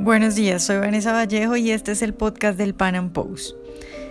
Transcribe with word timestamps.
Buenos 0.00 0.36
días, 0.36 0.62
soy 0.62 0.76
Vanessa 0.78 1.12
Vallejo 1.12 1.56
y 1.56 1.72
este 1.72 1.90
es 1.90 2.02
el 2.02 2.14
podcast 2.14 2.56
del 2.56 2.72
Pan 2.72 2.94
Am 2.94 3.10
Post. 3.10 3.56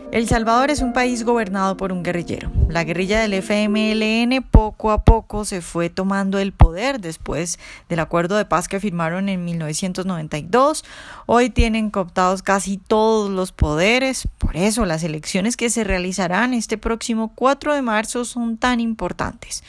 El 0.09 0.25
Salvador 0.27 0.71
es 0.71 0.81
un 0.81 0.93
país 0.93 1.25
gobernado 1.25 1.75
por 1.75 1.91
un 1.91 2.01
guerrillero. 2.01 2.49
La 2.69 2.85
guerrilla 2.85 3.19
del 3.19 3.33
FMLN 3.33 4.41
poco 4.41 4.91
a 4.91 5.03
poco 5.03 5.43
se 5.43 5.61
fue 5.61 5.89
tomando 5.89 6.39
el 6.39 6.53
poder 6.53 7.01
después 7.01 7.59
del 7.89 7.99
acuerdo 7.99 8.37
de 8.37 8.45
paz 8.45 8.69
que 8.69 8.79
firmaron 8.79 9.27
en 9.27 9.43
1992. 9.43 10.85
Hoy 11.25 11.49
tienen 11.49 11.91
cooptados 11.91 12.41
casi 12.41 12.77
todos 12.77 13.29
los 13.29 13.51
poderes. 13.51 14.27
Por 14.37 14.55
eso 14.55 14.85
las 14.85 15.03
elecciones 15.03 15.57
que 15.57 15.69
se 15.69 15.83
realizarán 15.83 16.53
este 16.53 16.77
próximo 16.77 17.33
4 17.35 17.73
de 17.73 17.81
marzo 17.81 18.23
son 18.23 18.57
tan 18.57 18.79
importantes. 18.79 19.63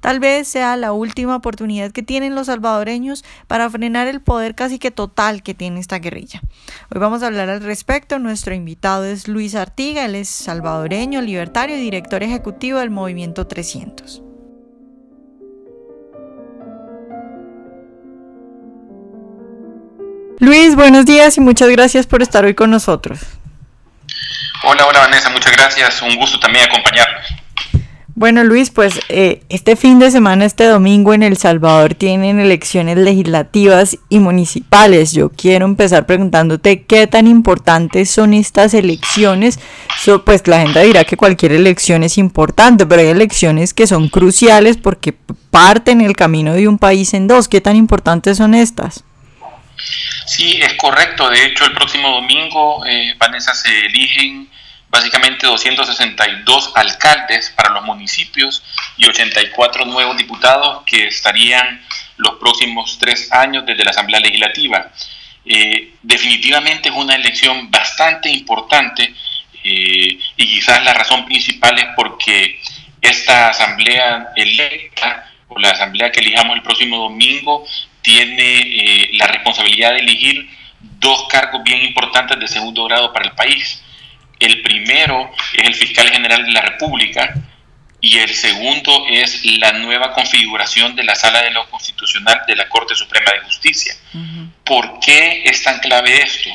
Tal 0.00 0.20
vez 0.20 0.48
sea 0.48 0.76
la 0.76 0.92
última 0.92 1.36
oportunidad 1.36 1.92
que 1.92 2.02
tienen 2.02 2.34
los 2.34 2.48
salvadoreños 2.48 3.24
para 3.46 3.70
frenar 3.70 4.06
el 4.06 4.20
poder 4.20 4.54
casi 4.54 4.78
que 4.78 4.90
total 4.90 5.42
que 5.42 5.54
tiene 5.54 5.80
esta 5.80 5.98
guerrilla. 5.98 6.42
Hoy 6.92 7.00
vamos 7.00 7.22
a 7.22 7.28
hablar 7.28 7.48
al 7.48 7.62
respecto. 7.62 8.18
Nuestro 8.18 8.54
invitado 8.54 9.04
es 9.04 9.28
Luis 9.28 9.54
Él 9.92 10.14
es 10.14 10.28
salvadoreño, 10.30 11.20
libertario 11.20 11.76
y 11.76 11.80
director 11.80 12.22
ejecutivo 12.22 12.78
del 12.78 12.90
Movimiento 12.90 13.46
300. 13.46 14.22
Luis, 20.40 20.74
buenos 20.74 21.04
días 21.04 21.36
y 21.36 21.40
muchas 21.40 21.68
gracias 21.68 22.06
por 22.06 22.22
estar 22.22 22.44
hoy 22.44 22.54
con 22.54 22.70
nosotros. 22.70 23.20
Hola, 24.64 24.86
hola 24.86 25.00
Vanessa, 25.00 25.28
muchas 25.28 25.52
gracias. 25.52 26.00
Un 26.00 26.16
gusto 26.16 26.40
también 26.40 26.64
acompañarlos. 26.64 27.43
Bueno, 28.16 28.44
Luis, 28.44 28.70
pues 28.70 29.00
eh, 29.08 29.42
este 29.48 29.74
fin 29.74 29.98
de 29.98 30.08
semana, 30.08 30.44
este 30.44 30.64
domingo 30.66 31.14
en 31.14 31.24
El 31.24 31.36
Salvador, 31.36 31.94
tienen 31.94 32.38
elecciones 32.38 32.96
legislativas 32.96 33.98
y 34.08 34.20
municipales. 34.20 35.12
Yo 35.12 35.30
quiero 35.30 35.64
empezar 35.64 36.06
preguntándote 36.06 36.84
qué 36.84 37.08
tan 37.08 37.26
importantes 37.26 38.08
son 38.08 38.32
estas 38.32 38.72
elecciones. 38.72 39.58
pues 40.24 40.46
la 40.46 40.60
gente 40.60 40.84
dirá 40.84 41.02
que 41.02 41.16
cualquier 41.16 41.52
elección 41.52 42.04
es 42.04 42.16
importante, 42.16 42.86
pero 42.86 43.02
hay 43.02 43.08
elecciones 43.08 43.74
que 43.74 43.88
son 43.88 44.08
cruciales 44.08 44.76
porque 44.76 45.12
parten 45.50 46.00
el 46.00 46.14
camino 46.14 46.52
de 46.52 46.68
un 46.68 46.78
país 46.78 47.14
en 47.14 47.26
dos. 47.26 47.48
¿Qué 47.48 47.60
tan 47.60 47.74
importantes 47.74 48.36
son 48.36 48.54
estas? 48.54 49.02
Sí, 50.26 50.60
es 50.62 50.74
correcto. 50.74 51.28
De 51.30 51.46
hecho, 51.46 51.64
el 51.64 51.72
próximo 51.72 52.10
domingo, 52.10 52.86
eh, 52.86 53.14
Vanessa, 53.18 53.52
se 53.54 53.86
eligen 53.86 54.48
básicamente 54.94 55.48
262 55.48 56.70
alcaldes 56.76 57.50
para 57.56 57.70
los 57.70 57.84
municipios 57.84 58.62
y 58.96 59.06
84 59.06 59.84
nuevos 59.86 60.16
diputados 60.16 60.84
que 60.86 61.08
estarían 61.08 61.84
los 62.16 62.34
próximos 62.34 62.96
tres 63.00 63.32
años 63.32 63.66
desde 63.66 63.82
la 63.82 63.90
Asamblea 63.90 64.20
Legislativa. 64.20 64.92
Eh, 65.44 65.94
definitivamente 66.00 66.90
es 66.90 66.94
una 66.94 67.16
elección 67.16 67.72
bastante 67.72 68.30
importante 68.30 69.12
eh, 69.64 70.16
y 70.36 70.46
quizás 70.54 70.84
la 70.84 70.94
razón 70.94 71.26
principal 71.26 71.76
es 71.76 71.86
porque 71.96 72.60
esta 73.00 73.48
Asamblea 73.48 74.28
electa 74.36 75.28
o 75.48 75.58
la 75.58 75.70
Asamblea 75.70 76.12
que 76.12 76.20
elijamos 76.20 76.54
el 76.54 76.62
próximo 76.62 76.98
domingo 76.98 77.66
tiene 78.00 78.60
eh, 78.60 79.10
la 79.14 79.26
responsabilidad 79.26 79.90
de 79.90 79.98
elegir 79.98 80.48
dos 81.00 81.26
cargos 81.28 81.64
bien 81.64 81.82
importantes 81.84 82.38
de 82.38 82.46
segundo 82.46 82.84
grado 82.84 83.12
para 83.12 83.24
el 83.24 83.32
país. 83.32 83.82
El 84.44 84.60
primero 84.60 85.32
es 85.54 85.66
el 85.66 85.74
fiscal 85.74 86.10
general 86.10 86.44
de 86.44 86.52
la 86.52 86.60
República 86.60 87.34
y 87.98 88.18
el 88.18 88.34
segundo 88.34 89.06
es 89.08 89.42
la 89.58 89.72
nueva 89.72 90.12
configuración 90.12 90.94
de 90.94 91.02
la 91.02 91.14
Sala 91.14 91.40
de 91.40 91.50
lo 91.50 91.66
Constitucional 91.70 92.42
de 92.46 92.54
la 92.54 92.68
Corte 92.68 92.94
Suprema 92.94 93.32
de 93.32 93.40
Justicia. 93.40 93.94
¿Por 94.62 95.00
qué 95.00 95.44
es 95.46 95.62
tan 95.62 95.78
clave 95.78 96.20
esto? 96.20 96.50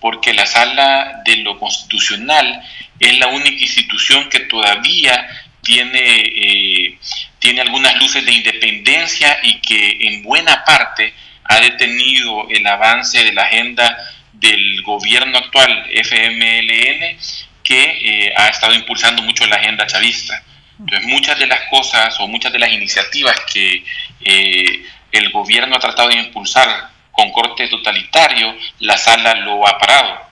Porque 0.00 0.34
la 0.34 0.46
Sala 0.46 1.22
de 1.24 1.36
lo 1.36 1.56
Constitucional 1.60 2.60
es 2.98 3.16
la 3.20 3.28
única 3.28 3.62
institución 3.62 4.28
que 4.28 4.40
todavía 4.40 5.28
tiene, 5.62 6.00
eh, 6.00 6.98
tiene 7.38 7.60
algunas 7.60 7.96
luces 7.98 8.24
de 8.24 8.32
independencia 8.32 9.38
y 9.44 9.60
que 9.60 10.08
en 10.08 10.24
buena 10.24 10.64
parte 10.64 11.14
ha 11.44 11.60
detenido 11.60 12.48
el 12.50 12.66
avance 12.66 13.22
de 13.22 13.32
la 13.32 13.42
agenda 13.42 13.96
del 14.40 14.82
gobierno 14.82 15.38
actual 15.38 15.86
FMLN 15.92 17.18
que 17.62 17.82
eh, 17.82 18.32
ha 18.36 18.48
estado 18.48 18.74
impulsando 18.74 19.22
mucho 19.22 19.46
la 19.46 19.56
agenda 19.56 19.86
chavista. 19.86 20.42
Entonces 20.78 21.08
muchas 21.08 21.38
de 21.38 21.46
las 21.46 21.60
cosas 21.68 22.18
o 22.20 22.28
muchas 22.28 22.52
de 22.52 22.58
las 22.58 22.72
iniciativas 22.72 23.38
que 23.52 23.84
eh, 24.20 24.82
el 25.12 25.30
gobierno 25.30 25.76
ha 25.76 25.80
tratado 25.80 26.08
de 26.08 26.16
impulsar 26.16 26.90
con 27.10 27.30
corte 27.32 27.66
totalitario, 27.68 28.56
la 28.78 28.96
sala 28.96 29.34
lo 29.34 29.66
ha 29.66 29.76
parado 29.78 30.27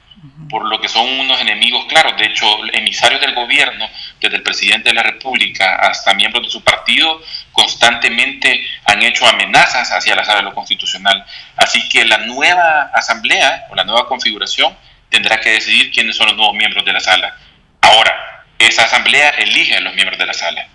por 0.49 0.67
lo 0.67 0.81
que 0.81 0.89
son 0.89 1.07
unos 1.07 1.41
enemigos 1.41 1.87
claros. 1.87 2.17
De 2.17 2.27
hecho, 2.27 2.47
emisarios 2.73 3.21
del 3.21 3.35
gobierno, 3.35 3.89
desde 4.21 4.37
el 4.37 4.43
presidente 4.43 4.91
de 4.91 4.95
la 4.95 5.03
República 5.03 5.77
hasta 5.77 6.15
miembros 6.15 6.45
de 6.45 6.51
su 6.51 6.63
partido, 6.63 7.21
constantemente 7.53 8.65
han 8.85 9.03
hecho 9.03 9.27
amenazas 9.27 9.91
hacia 9.93 10.15
la 10.15 10.25
sala 10.25 10.39
de 10.39 10.45
lo 10.45 10.55
constitucional. 10.55 11.25
Así 11.57 11.89
que 11.89 12.05
la 12.05 12.19
nueva 12.19 12.91
asamblea 12.95 13.67
o 13.71 13.75
la 13.75 13.85
nueva 13.85 14.07
configuración 14.07 14.77
tendrá 15.11 15.41
que 15.41 15.51
decidir 15.51 15.91
quiénes 15.91 16.17
son 16.17 16.29
los 16.29 16.37
nuevos 16.37 16.55
miembros 16.55 16.85
de 16.85 16.93
la 16.93 17.01
sala. 17.01 17.37
Ahora, 17.81 18.45
esa 18.59 18.85
asamblea 18.85 19.31
elige 19.31 19.77
a 19.77 19.81
los 19.81 19.95
miembros 19.95 20.19
de 20.19 20.27
la 20.27 20.35
sala. 20.35 20.69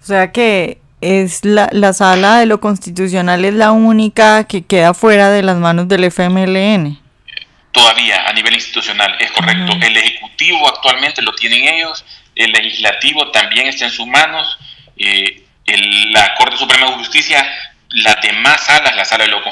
O 0.00 0.04
sea 0.04 0.30
que 0.32 0.78
es 1.00 1.44
la, 1.44 1.68
la 1.72 1.92
sala 1.92 2.38
de 2.38 2.46
lo 2.46 2.60
constitucional 2.60 3.44
es 3.44 3.54
la 3.54 3.72
única 3.72 4.44
que 4.44 4.64
queda 4.64 4.94
fuera 4.94 5.30
de 5.30 5.42
las 5.42 5.56
manos 5.56 5.88
del 5.88 6.04
FMLN 6.04 7.05
todavía 7.76 8.26
a 8.26 8.32
nivel 8.32 8.54
institucional, 8.54 9.16
es 9.20 9.30
correcto. 9.32 9.74
El 9.82 9.96
Ejecutivo 9.98 10.66
actualmente 10.66 11.20
lo 11.20 11.34
tienen 11.34 11.66
ellos, 11.66 12.04
el 12.34 12.50
Legislativo 12.50 13.30
también 13.30 13.66
está 13.66 13.84
en 13.84 13.90
sus 13.90 14.06
manos, 14.06 14.58
eh, 14.96 15.44
la 15.66 16.34
Corte 16.36 16.56
Suprema 16.56 16.86
de 16.86 16.92
Justicia, 16.94 17.46
las 17.90 18.20
demás 18.22 18.64
salas, 18.64 18.96
la 18.96 19.04
sala 19.04 19.24
de 19.24 19.30
lo 19.30 19.42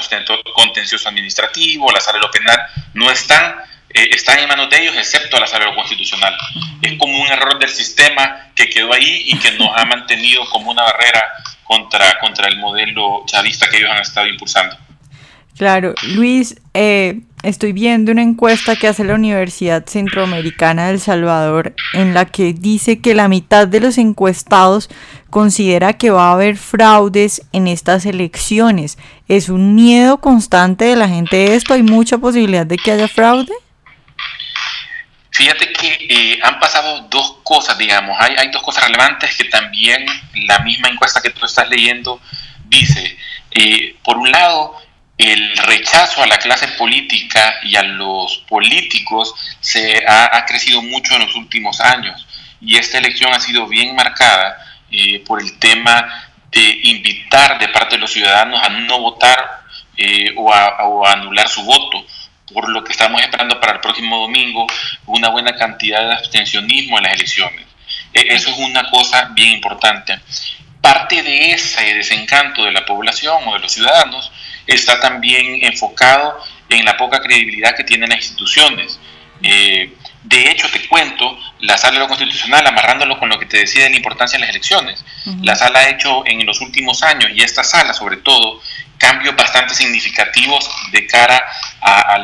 contencioso 0.55 1.07
administrativo, 1.07 1.93
la 1.93 2.01
sala 2.01 2.19
de 2.19 2.25
lo 2.25 2.31
penal, 2.31 2.59
no 2.95 3.11
están, 3.11 3.57
eh, 3.91 4.09
están 4.13 4.39
en 4.39 4.49
manos 4.49 4.71
de 4.71 4.81
ellos, 4.81 4.97
excepto 4.97 5.39
la 5.39 5.47
sala 5.47 5.67
de 5.67 5.73
lo 5.73 5.77
constitucional. 5.77 6.35
Es 6.81 6.95
como 6.99 7.21
un 7.21 7.29
error 7.29 7.59
del 7.59 7.69
sistema 7.69 8.49
que 8.57 8.71
quedó 8.71 8.95
ahí 8.95 9.25
y 9.27 9.39
que 9.39 9.53
nos 9.53 9.69
ha 9.77 9.85
mantenido 9.85 10.49
como 10.49 10.71
una 10.71 10.83
barrera 10.83 11.31
contra, 11.65 12.19
contra 12.21 12.49
el 12.49 12.57
modelo 12.57 13.25
chavista 13.27 13.69
que 13.69 13.77
ellos 13.77 13.91
han 13.91 14.01
estado 14.01 14.27
impulsando. 14.27 14.79
Claro, 15.57 15.95
Luis, 16.15 16.61
eh, 16.75 17.21
estoy 17.45 17.73
viendo 17.73 18.11
una 18.11 18.23
encuesta 18.23 18.75
que 18.75 18.89
hace 18.89 19.05
la 19.05 19.15
Universidad 19.15 19.87
Centroamericana 19.87 20.89
del 20.89 20.99
Salvador 20.99 21.75
en 21.93 22.13
la 22.13 22.25
que 22.25 22.53
dice 22.53 23.01
que 23.01 23.15
la 23.15 23.29
mitad 23.29 23.69
de 23.69 23.79
los 23.79 23.99
encuestados 23.99 24.91
considera 25.31 25.93
que 25.93 26.11
va 26.11 26.31
a 26.31 26.33
haber 26.33 26.57
fraudes 26.57 27.43
en 27.53 27.69
estas 27.69 28.05
elecciones. 28.05 28.99
¿Es 29.29 29.49
un 29.49 29.77
miedo 29.77 30.21
constante 30.21 30.87
de 30.87 30.97
la 30.97 31.09
gente 31.09 31.37
de 31.37 31.55
esto? 31.55 31.75
¿Hay 31.75 31.85
mucha 31.85 32.19
posibilidad 32.19 32.67
de 32.67 32.77
que 32.77 32.91
haya 32.91 33.07
fraude? 33.07 33.53
Fíjate 35.31 35.73
que 35.73 36.07
eh, 36.09 36.39
han 36.43 36.59
pasado 36.59 37.09
dos 37.11 37.39
cosas, 37.45 37.79
digamos. 37.79 38.17
Hay, 38.21 38.35
hay 38.39 38.51
dos 38.51 38.63
cosas 38.63 38.85
relevantes 38.85 39.37
que 39.37 39.45
también 39.45 40.07
la 40.47 40.61
misma 40.61 40.89
encuesta 40.89 41.21
que 41.21 41.31
tú 41.31 41.47
estás 41.47 41.69
leyendo 41.69 42.21
dice. 42.67 43.17
Eh, 43.51 43.97
por 44.03 44.17
un 44.19 44.31
lado, 44.31 44.75
el 45.17 45.57
rechazo 45.57 46.23
a 46.23 46.27
la 46.27 46.39
clase 46.39 46.69
política 46.69 47.61
y 47.63 47.77
a 47.77 47.83
los 47.83 48.39
políticos 48.49 49.35
se 49.61 50.05
ha, 50.07 50.45
crecido 50.45 50.83
mucho 50.83 51.15
en 51.15 51.23
los 51.23 51.35
últimos 51.37 51.81
años 51.81 52.27
y 52.61 52.77
esta 52.77 52.99
elección 52.99 53.33
ha 53.33 53.41
sido 53.41 53.67
bien 53.69 53.95
marcada 53.95 54.59
eh, 54.91 55.21
por 55.21 55.41
el 55.41 55.59
tema 55.59 56.31
de 56.51 56.81
invitar 56.85 57.59
de 57.59 57.69
parte 57.69 57.97
de 57.97 58.01
los 58.01 58.13
ciudadanos 58.13 58.61
a 58.63 58.69
no 58.71 59.01
votar 59.01 59.63
eh, 59.97 60.33
o, 60.37 60.53
a, 60.53 61.13
anular 61.13 61.49
su 61.49 61.63
voto, 61.63 62.05
por 62.53 62.69
lo 62.69 62.83
que 62.83 62.93
estamos 62.93 63.21
esperando 63.21 63.61
para 63.61 63.75
el 63.75 63.81
próximo 63.81 64.19
domingo 64.19 64.67
una 65.07 65.29
buena 65.29 65.55
cantidad 65.55 66.01
de 66.01 66.15
abstencionismo 66.15 66.99
en 66.99 67.05
las 67.05 67.15
elecciones. 67.15 67.67
E, 68.13 68.35
eso 68.35 68.51
es 68.51 68.59
una 68.59 68.91
cosa 68.91 69.31
bien 69.33 69.51
importante. 69.51 70.19
Parte 70.81 71.23
de 71.23 71.53
ese 71.53 71.95
desencanto 71.95 72.65
de 72.65 72.73
la 72.73 72.85
población 72.85 73.43
o 73.47 73.55
de 73.55 73.61
los 73.61 73.73
ciudadanos 73.73 74.31
está 74.67 75.01
también 75.01 75.65
enfocado 75.65 76.39
en 76.69 76.85
la 76.85 76.97
poca 76.97 77.21
credibilidad 77.21 77.77
que 77.77 77.85
tienen 77.85 78.11
las 78.11 78.19
instituciones. 78.19 78.99
Eh, 79.43 79.93
de 80.23 80.51
hecho, 80.51 80.69
te 80.71 80.87
cuento, 80.89 81.39
la 81.61 81.77
sala 81.77 81.95
de 81.95 81.99
lo 82.01 82.09
constitucional, 82.09 82.67
amarrándolo 82.67 83.19
con 83.19 83.29
lo 83.29 83.39
que 83.39 83.45
te 83.45 83.59
decía 83.59 83.85
de 83.85 83.91
la 83.91 83.97
importancia 83.97 84.39
de 84.39 84.47
las 84.47 84.51
elecciones, 84.51 85.05
la 85.43 85.55
sala 85.55 85.81
ha 85.81 85.89
hecho 85.91 86.27
en 86.27 86.47
los 86.47 86.63
últimos 86.63 87.03
años, 87.03 87.31
y 87.35 87.43
esta 87.43 87.63
sala 87.63 87.93
sobre 87.93 88.17
todo, 88.19 88.63
cambios 88.97 89.37
bastante 89.37 89.75
significativos 89.75 90.71
de 90.93 91.07
cara 91.07 91.45
a, 91.83 92.15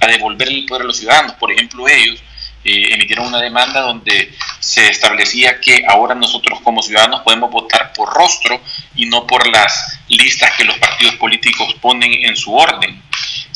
a 0.00 0.06
devolver 0.08 0.48
el 0.48 0.66
poder 0.66 0.82
a 0.82 0.86
los 0.86 0.98
ciudadanos. 0.98 1.34
Por 1.34 1.52
ejemplo, 1.52 1.86
ellos 1.86 2.20
eh, 2.64 2.92
emitieron 2.92 3.26
una 3.26 3.40
demanda 3.40 3.80
donde 3.80 4.32
se 4.58 4.88
establecía 4.88 5.60
que 5.60 5.84
ahora 5.86 6.14
nosotros 6.14 6.60
como 6.60 6.82
ciudadanos 6.82 7.22
podemos 7.22 7.50
votar 7.50 7.92
por 7.92 8.12
rostro 8.12 8.60
y 8.94 9.06
no 9.06 9.26
por 9.26 9.46
las 9.48 9.98
listas 10.08 10.52
que 10.56 10.64
los 10.64 10.78
partidos 10.78 11.14
políticos 11.16 11.74
ponen 11.80 12.12
en 12.24 12.36
su 12.36 12.54
orden. 12.54 13.02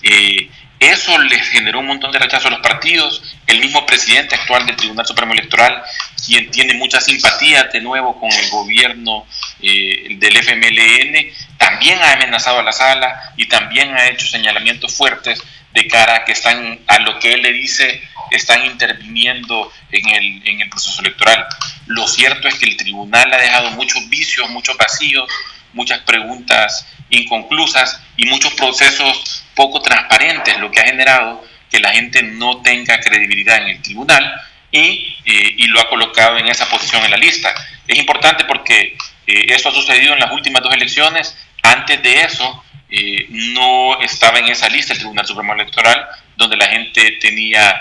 Eh, 0.02 0.48
eso 0.80 1.16
les 1.18 1.48
generó 1.48 1.80
un 1.80 1.86
montón 1.86 2.12
de 2.12 2.18
rechazo 2.18 2.48
a 2.48 2.50
los 2.50 2.60
partidos. 2.60 3.22
El 3.46 3.60
mismo 3.60 3.86
presidente 3.86 4.34
actual 4.34 4.66
del 4.66 4.76
Tribunal 4.76 5.06
Supremo 5.06 5.32
Electoral, 5.32 5.82
quien 6.26 6.50
tiene 6.50 6.74
mucha 6.74 7.00
simpatía 7.00 7.64
de 7.64 7.80
nuevo 7.80 8.18
con 8.18 8.30
el 8.30 8.50
gobierno 8.50 9.26
eh, 9.60 10.16
del 10.18 10.36
FMLN, 10.36 11.32
también 11.56 11.98
ha 12.02 12.12
amenazado 12.12 12.60
a 12.60 12.62
la 12.62 12.72
sala 12.72 13.32
y 13.36 13.46
también 13.46 13.96
ha 13.96 14.08
hecho 14.08 14.26
señalamientos 14.26 14.94
fuertes 14.94 15.42
de 15.72 15.86
cara 15.88 16.16
a 16.16 16.24
que 16.24 16.32
están, 16.32 16.80
a 16.86 16.98
lo 17.00 17.18
que 17.18 17.32
él 17.34 17.42
le 17.42 17.52
dice, 17.52 18.02
están 18.30 18.64
interviniendo 18.64 19.70
en 19.90 20.08
el, 20.08 20.48
en 20.48 20.60
el 20.60 20.68
proceso 20.70 21.00
electoral. 21.00 21.46
Lo 21.86 22.06
cierto 22.08 22.48
es 22.48 22.54
que 22.56 22.66
el 22.66 22.76
tribunal 22.76 23.32
ha 23.32 23.38
dejado 23.38 23.70
muchos 23.72 24.08
vicios, 24.08 24.48
muchos 24.50 24.76
vacíos, 24.76 25.28
muchas 25.72 26.00
preguntas 26.00 26.86
inconclusas 27.10 28.00
y 28.16 28.26
muchos 28.26 28.54
procesos 28.54 29.44
poco 29.54 29.80
transparentes, 29.80 30.58
lo 30.58 30.70
que 30.70 30.80
ha 30.80 30.84
generado 30.84 31.44
que 31.70 31.80
la 31.80 31.92
gente 31.92 32.22
no 32.22 32.62
tenga 32.62 33.00
credibilidad 33.00 33.58
en 33.58 33.68
el 33.68 33.82
tribunal 33.82 34.32
y, 34.70 35.16
eh, 35.24 35.54
y 35.56 35.66
lo 35.66 35.80
ha 35.80 35.88
colocado 35.88 36.38
en 36.38 36.46
esa 36.46 36.68
posición 36.68 37.04
en 37.04 37.10
la 37.10 37.16
lista. 37.16 37.52
Es 37.86 37.98
importante 37.98 38.44
porque 38.44 38.96
eh, 39.26 39.46
esto 39.48 39.68
ha 39.68 39.72
sucedido 39.72 40.14
en 40.14 40.20
las 40.20 40.32
últimas 40.32 40.62
dos 40.62 40.72
elecciones. 40.72 41.36
Antes 41.62 42.02
de 42.02 42.22
eso, 42.22 42.64
eh, 42.88 43.26
no 43.28 44.00
estaba 44.00 44.38
en 44.38 44.48
esa 44.48 44.68
lista 44.68 44.92
el 44.92 45.00
Tribunal 45.00 45.26
Supremo 45.26 45.54
Electoral, 45.54 46.06
donde 46.36 46.56
la 46.56 46.68
gente 46.68 47.18
tenía 47.20 47.74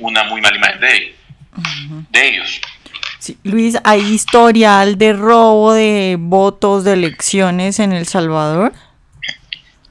una 0.00 0.24
muy 0.24 0.40
mala 0.40 0.56
imagen 0.56 0.80
de, 0.80 1.16
de 2.10 2.28
ellos. 2.28 2.60
Luis, 3.42 3.76
¿hay 3.84 4.00
historial 4.02 4.98
de 4.98 5.12
robo 5.12 5.72
de 5.72 6.16
votos 6.18 6.84
de 6.84 6.92
elecciones 6.92 7.78
en 7.78 7.92
El 7.92 8.06
Salvador? 8.06 8.72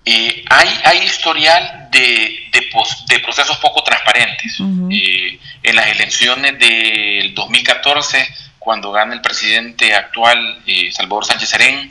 Eh, 0.06 0.46
hay, 0.50 0.70
hay 0.84 1.00
historial 1.00 1.90
de, 1.92 2.50
de, 2.52 3.20
procesos 3.20 3.58
poco 3.58 3.84
transparentes. 3.84 4.58
Eh, 4.92 5.40
en 5.64 5.76
las 5.76 5.88
elecciones 5.88 6.60
del 6.60 7.34
2014, 7.34 8.28
cuando 8.60 8.92
gana 8.92 9.14
el 9.14 9.22
presidente 9.22 9.96
actual, 9.96 10.62
eh, 10.68 10.92
Salvador 10.92 11.26
Sánchez 11.26 11.50
Serén, 11.50 11.90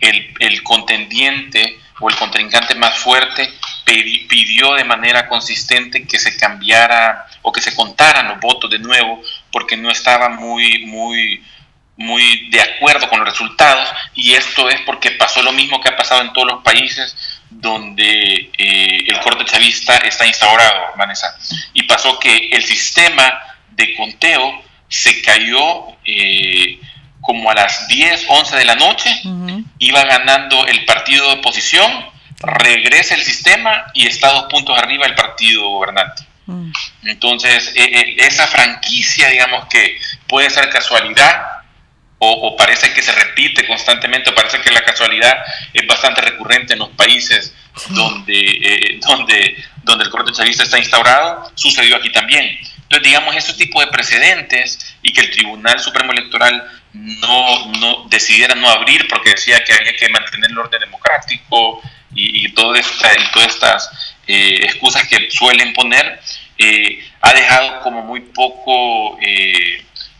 el, 0.00 0.34
el, 0.38 0.62
contendiente 0.62 1.78
o 2.00 2.08
el 2.08 2.16
contrincante 2.16 2.74
más 2.74 2.96
fuerte 2.96 3.52
pidió 3.84 4.74
de 4.74 4.84
manera 4.84 5.28
consistente 5.28 6.06
que 6.06 6.18
se 6.18 6.36
cambiara 6.36 7.26
o 7.42 7.52
que 7.52 7.60
se 7.60 7.74
contaran 7.74 8.28
los 8.28 8.40
votos 8.40 8.70
de 8.70 8.78
nuevo 8.78 9.22
porque 9.50 9.76
no 9.76 9.90
estaba 9.90 10.28
muy, 10.28 10.86
muy, 10.86 11.42
muy 11.96 12.48
de 12.50 12.60
acuerdo 12.60 13.08
con 13.08 13.20
los 13.20 13.28
resultados 13.28 13.88
y 14.14 14.32
esto 14.34 14.68
es 14.68 14.80
porque 14.82 15.12
pasó 15.12 15.42
lo 15.42 15.52
mismo 15.52 15.80
que 15.80 15.88
ha 15.88 15.96
pasado 15.96 16.22
en 16.22 16.32
todos 16.32 16.48
los 16.48 16.62
países 16.62 17.16
donde 17.50 18.50
eh, 18.56 19.04
el 19.06 19.20
corte 19.20 19.44
chavista 19.44 19.96
está 19.96 20.26
instaurado, 20.26 20.92
Vanessa. 20.96 21.36
Y 21.74 21.82
pasó 21.82 22.18
que 22.18 22.50
el 22.52 22.62
sistema 22.62 23.38
de 23.72 23.94
conteo 23.96 24.62
se 24.88 25.20
cayó 25.22 25.88
eh, 26.04 26.80
como 27.20 27.50
a 27.50 27.54
las 27.54 27.86
10, 27.88 28.26
11 28.28 28.56
de 28.56 28.64
la 28.64 28.76
noche, 28.76 29.10
iba 29.78 30.04
ganando 30.04 30.66
el 30.66 30.84
partido 30.84 31.26
de 31.26 31.34
oposición, 31.34 32.06
regresa 32.40 33.14
el 33.14 33.22
sistema 33.22 33.86
y 33.94 34.06
está 34.06 34.32
dos 34.32 34.44
puntos 34.50 34.76
arriba 34.78 35.06
el 35.06 35.14
partido 35.14 35.68
gobernante. 35.68 36.22
Mm. 36.46 36.72
Entonces, 37.04 37.72
eh, 37.76 38.16
esa 38.18 38.46
franquicia, 38.46 39.28
digamos 39.28 39.66
que 39.66 39.98
puede 40.26 40.50
ser 40.50 40.68
casualidad, 40.70 41.60
o, 42.22 42.54
parece 42.54 42.92
que 42.92 43.00
se 43.00 43.12
repite 43.12 43.66
constantemente, 43.66 44.28
o 44.28 44.34
parece 44.34 44.60
que 44.60 44.70
la 44.70 44.84
casualidad 44.84 45.38
es 45.72 45.86
bastante 45.86 46.20
recurrente 46.20 46.74
en 46.74 46.80
los 46.80 46.90
países 46.90 47.54
donde, 47.88 48.34
eh, 48.34 49.00
donde, 49.00 49.56
donde 49.84 50.04
el 50.04 50.10
corte 50.10 50.32
chavista 50.32 50.64
está 50.64 50.78
instaurado, 50.78 51.50
sucedió 51.54 51.96
aquí 51.96 52.12
también. 52.12 52.58
Entonces, 52.82 53.04
digamos, 53.04 53.34
ese 53.36 53.54
tipo 53.54 53.80
de 53.80 53.86
precedentes 53.86 54.96
y 55.00 55.14
que 55.14 55.22
el 55.22 55.30
Tribunal 55.30 55.80
Supremo 55.80 56.12
Electoral 56.12 56.62
no, 56.92 57.72
no 57.80 58.06
decidiera 58.10 58.54
no 58.54 58.68
abrir 58.68 59.08
porque 59.08 59.30
decía 59.30 59.64
que 59.64 59.72
había 59.72 59.94
que 59.94 60.08
mantener 60.10 60.50
el 60.50 60.58
orden 60.58 60.80
democrático 60.80 61.80
y, 62.14 62.46
y, 62.46 62.52
toda 62.52 62.78
esta, 62.78 63.12
y 63.14 63.32
todas 63.32 63.48
estas 63.48 64.16
eh, 64.26 64.60
excusas 64.64 65.06
que 65.08 65.30
suelen 65.30 65.72
poner, 65.72 66.20
eh, 66.58 67.04
ha 67.20 67.32
dejado 67.32 67.80
como 67.80 68.02
muy 68.02 68.20
poco, 68.20 69.18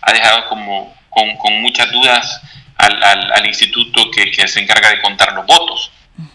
ha 0.02 0.12
dejado 0.12 0.46
como 0.48 0.94
con, 1.10 1.60
muchas 1.60 1.90
dudas 1.92 2.40
al, 2.76 3.02
al, 3.02 3.46
instituto 3.46 4.10
que, 4.10 4.30
que, 4.30 4.48
se 4.48 4.60
encarga 4.60 4.90
de 4.90 5.00
contar 5.00 5.32
los 5.32 5.46
votos. 5.46 5.90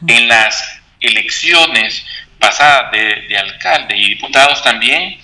En 0.07 0.27
las 0.27 0.79
elecciones 0.99 2.05
pasadas 2.39 2.91
de, 2.91 3.27
de 3.27 3.37
alcaldes 3.37 3.97
y 3.97 4.09
diputados 4.09 4.61
también 4.63 5.17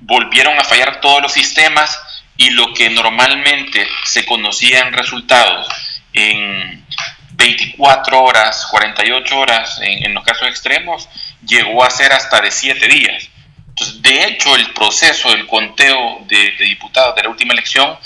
volvieron 0.00 0.58
a 0.58 0.64
fallar 0.64 1.00
todos 1.00 1.22
los 1.22 1.32
sistemas 1.32 1.98
y 2.36 2.50
lo 2.50 2.72
que 2.74 2.90
normalmente 2.90 3.86
se 4.04 4.24
conocían 4.24 4.92
resultados 4.92 5.68
en 6.12 6.84
24 7.32 8.22
horas, 8.22 8.66
48 8.70 9.38
horas 9.38 9.80
en, 9.82 10.14
los 10.14 10.24
casos 10.24 10.48
extremos, 10.48 11.08
llegó 11.46 11.84
a 11.84 11.90
ser 11.90 12.12
hasta 12.12 12.40
de 12.40 12.50
7 12.50 12.88
días. 12.88 13.28
Entonces, 13.68 14.02
de 14.02 14.24
hecho, 14.24 14.54
el 14.54 14.72
proceso 14.72 15.30
del 15.30 15.46
conteo 15.46 16.24
de, 16.26 16.52
de, 16.58 16.64
diputados 16.64 17.14
de 17.16 17.22
la 17.22 17.30
última 17.30 17.54
elección 17.54 17.96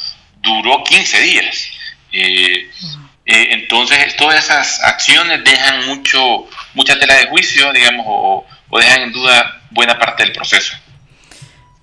duró 0.40 0.82
15 0.84 1.20
días. 1.20 1.70
Eh, 2.12 2.70
eh, 3.26 3.48
entonces, 3.50 4.16
todas 4.16 4.44
esas 4.44 4.82
acciones 4.84 5.42
dejan 5.42 5.86
mucho, 5.86 6.46
mucha 6.74 6.98
tela 6.98 7.14
de 7.14 7.26
juicio, 7.26 7.72
digamos, 7.72 8.06
o, 8.08 8.46
dejan 8.78 9.02
en 9.02 9.12
duda 9.12 9.62
buena 9.70 9.98
parte 9.98 10.22
del 10.22 10.32
proceso. 10.32 10.76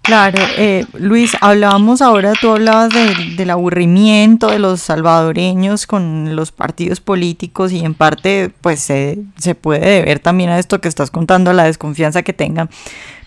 Claro, 0.04 0.38
eh, 0.58 0.86
Luis, 1.00 1.32
hablábamos 1.40 2.02
ahora, 2.02 2.34
tú 2.42 2.52
hablabas 2.52 2.90
del 3.38 3.50
aburrimiento 3.50 4.48
de 4.50 4.60
los 4.60 4.82
salvadoreños 4.82 5.88
con 5.88 6.36
los 6.36 6.52
partidos 6.52 7.00
políticos 7.00 7.72
y 7.72 7.86
en 7.86 7.94
parte 7.94 8.52
pues 8.60 8.82
se, 8.82 9.20
se 9.38 9.56
puede 9.56 10.02
deber 10.02 10.20
también 10.20 10.50
a 10.50 10.60
esto 10.60 10.82
que 10.82 10.90
estás 10.90 11.10
contando, 11.10 11.52
a 11.52 11.54
la 11.54 11.64
desconfianza 11.64 12.22
que 12.22 12.34
tengan. 12.34 12.70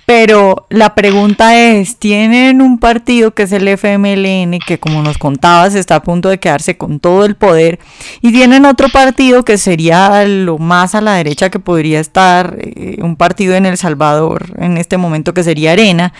Pero 0.07 0.67
la 0.71 0.95
pregunta 0.95 1.59
es, 1.59 1.97
¿tienen 1.97 2.63
un 2.63 2.79
partido 2.79 3.33
que 3.33 3.43
es 3.43 3.53
el 3.53 3.67
FMLN, 3.67 4.61
que 4.65 4.79
como 4.79 5.03
nos 5.03 5.19
contabas 5.19 5.75
está 5.75 5.97
a 5.97 6.03
punto 6.03 6.29
de 6.29 6.39
quedarse 6.39 6.77
con 6.77 7.01
todo 7.01 7.25
el 7.25 7.35
poder, 7.35 7.81
y 8.21 8.31
tienen 8.31 8.67
otro 8.67 8.89
partido 8.89 9.45
que 9.45 9.59
sería 9.59 10.25
lo 10.25 10.59
más 10.59 10.95
a 10.95 11.01
la 11.01 11.15
derecha 11.15 11.51
que 11.51 11.59
podría 11.59 11.99
estar, 11.99 12.57
eh, 12.61 12.99
un 13.03 13.17
partido 13.17 13.57
en 13.57 13.67
El 13.67 13.77
Salvador 13.77 14.47
en 14.59 14.77
este 14.77 14.97
momento 14.97 15.35
que 15.35 15.43
sería 15.43 15.73
Arena, 15.73 16.13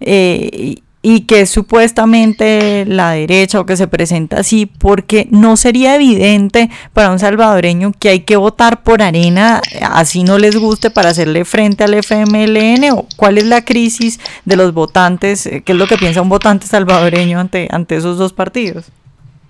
eh, 0.00 0.76
y 1.02 1.22
que 1.22 1.46
supuestamente 1.46 2.84
la 2.86 3.12
derecha 3.12 3.60
o 3.60 3.66
que 3.66 3.76
se 3.76 3.88
presenta 3.88 4.40
así, 4.40 4.66
porque 4.66 5.26
no 5.30 5.56
sería 5.56 5.94
evidente 5.94 6.68
para 6.92 7.10
un 7.10 7.18
salvadoreño 7.18 7.92
que 7.98 8.10
hay 8.10 8.20
que 8.20 8.36
votar 8.36 8.82
por 8.82 9.02
arena, 9.02 9.62
así 9.82 10.24
no 10.24 10.38
les 10.38 10.56
guste 10.56 10.90
para 10.90 11.10
hacerle 11.10 11.44
frente 11.46 11.84
al 11.84 11.94
FMLN, 11.94 12.90
o 12.92 13.06
cuál 13.16 13.38
es 13.38 13.44
la 13.44 13.64
crisis 13.64 14.20
de 14.44 14.56
los 14.56 14.74
votantes, 14.74 15.46
eh, 15.46 15.62
qué 15.64 15.72
es 15.72 15.78
lo 15.78 15.86
que 15.86 15.96
piensa 15.96 16.20
un 16.20 16.28
votante 16.28 16.66
salvadoreño 16.66 17.40
ante, 17.40 17.68
ante 17.70 17.96
esos 17.96 18.18
dos 18.18 18.34
partidos. 18.34 18.86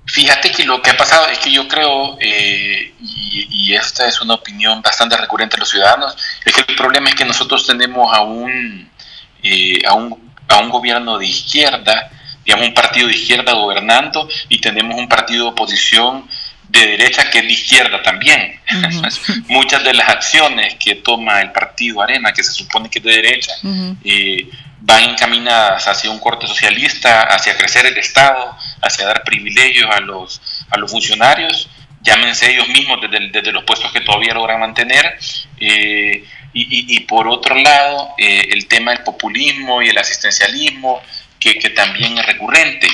Fíjate 0.07 0.51
que 0.51 0.65
lo 0.65 0.83
que 0.83 0.91
ha 0.91 0.97
pasado 0.97 1.29
es 1.29 1.39
que 1.39 1.53
yo 1.53 1.69
creo, 1.69 2.17
eh, 2.21 2.95
y, 3.01 3.73
esta 3.75 4.09
es 4.09 4.21
una 4.21 4.35
opinión 4.35 4.83
bastante 4.83 5.17
recurrente 5.17 5.55
de 5.55 5.61
los 5.61 5.71
ciudadanos, 5.71 6.17
es 6.45 6.53
que 6.53 6.65
el 6.67 6.77
problema 6.77 7.09
es 7.09 7.15
que 7.15 7.25
nosotros 7.25 7.65
tenemos 7.65 8.13
a 8.13 8.21
un, 8.23 8.91
eh, 9.45 9.81
a 9.87 9.95
un 9.95 10.30
a 10.51 10.59
un 10.59 10.71
gobierno 10.71 11.19
de 11.19 11.27
izquierda, 11.27 12.11
digamos 12.45 12.69
un 12.69 12.75
partido 12.75 13.09
de 13.09 13.15
izquierda 13.15 13.53
gobernando 13.53 14.29
y 14.49 14.61
tenemos 14.61 14.99
un 14.99 15.09
partido 15.09 15.45
de 15.45 15.51
oposición 15.51 16.29
de 16.69 16.87
derecha 16.87 17.29
que 17.31 17.39
es 17.39 17.45
de 17.45 17.53
izquierda 17.53 18.03
también. 18.03 18.61
Muchas 19.49 19.83
de 19.83 19.93
las 19.95 20.09
acciones 20.09 20.75
que 20.77 20.97
toma 20.97 21.41
el 21.41 21.51
partido 21.53 22.01
Arena, 22.03 22.33
que 22.33 22.43
se 22.43 22.53
supone 22.53 22.89
que 22.89 23.01
es 23.01 23.05
de 23.05 23.13
derecha, 23.13 23.53
eh, 24.05 24.49
van 24.81 25.05
encaminadas 25.05 25.87
hacia 25.89 26.11
un 26.11 26.19
corte 26.19 26.47
socialista, 26.47 27.23
hacia 27.23 27.57
crecer 27.57 27.87
el 27.87 27.99
Estado, 27.99 28.57
hacia 28.83 29.07
dar 29.07 29.23
privilegios 29.25 29.91
a 29.91 30.01
los, 30.01 30.41
a 30.71 30.79
los 30.79 30.91
funcionarios, 30.91 31.69
llámense 32.03 32.51
ellos 32.51 32.69
mismos 32.69 33.01
desde, 33.01 33.29
desde 33.29 33.53
los 33.53 33.65
puestos 33.65 33.93
que 33.93 34.01
todavía 34.01 34.33
logran 34.33 34.61
mantener. 34.61 35.19
Eh, 35.59 36.25
y, 36.53 36.97
y, 36.97 37.01
por 37.01 37.29
otro 37.29 37.55
lado, 37.55 38.15
eh, 38.19 38.49
el 38.51 38.67
tema 38.67 38.93
del 38.93 39.05
populismo 39.05 39.83
y 39.83 39.89
el 39.89 39.99
asistencialismo, 39.99 41.01
que, 41.39 41.59
que, 41.59 41.71
también 41.71 42.19
es 42.19 42.27
recurrente. 42.27 42.89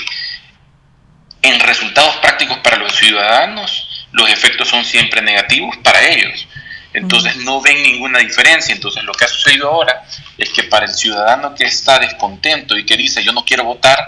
En 1.40 1.58
resultados 1.60 2.16
prácticos 2.16 2.58
para 2.58 2.76
los 2.76 2.94
ciudadanos, 2.94 4.06
los 4.12 4.28
efectos 4.30 4.68
son 4.68 4.84
siempre 4.84 5.22
negativos 5.22 5.76
para 5.78 6.06
ellos. 6.06 6.46
Entonces 6.92 7.36
no 7.38 7.60
ven 7.60 7.82
ninguna 7.82 8.18
diferencia. 8.18 8.74
Entonces 8.74 9.04
lo 9.04 9.12
que 9.12 9.24
ha 9.24 9.28
sucedido 9.28 9.70
ahora 9.70 10.04
es 10.36 10.50
que 10.50 10.64
para 10.64 10.86
el 10.86 10.94
ciudadano 10.94 11.54
que 11.54 11.64
está 11.64 11.98
descontento 11.98 12.76
y 12.76 12.84
que 12.84 12.96
dice 12.96 13.22
yo 13.22 13.32
no 13.32 13.44
quiero 13.44 13.64
votar, 13.64 13.98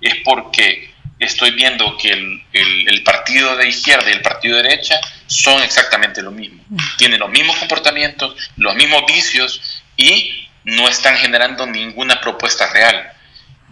es 0.00 0.14
porque 0.24 0.94
estoy 1.18 1.52
viendo 1.52 1.96
que 1.96 2.10
el, 2.10 2.42
el, 2.52 2.88
el 2.88 3.02
partido 3.02 3.56
de 3.56 3.68
izquierda 3.68 4.08
y 4.08 4.14
el 4.14 4.22
partido 4.22 4.56
de 4.56 4.62
derecha 4.62 5.00
son 5.26 5.62
exactamente 5.62 6.22
lo 6.22 6.30
mismo. 6.30 6.62
Tienen 6.98 7.20
los 7.20 7.30
mismos 7.30 7.56
comportamientos, 7.56 8.34
los 8.56 8.74
mismos 8.74 9.04
vicios 9.06 9.82
y 9.96 10.48
no 10.64 10.88
están 10.88 11.16
generando 11.16 11.66
ninguna 11.66 12.20
propuesta 12.20 12.66
real. 12.72 13.12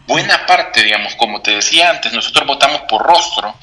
Buena 0.06 0.46
parte, 0.46 0.82
digamos, 0.82 1.14
como 1.14 1.40
te 1.40 1.52
decía 1.52 1.90
antes, 1.90 2.12
nosotros 2.12 2.46
votamos 2.46 2.82
por 2.82 3.02
rostro. 3.02 3.56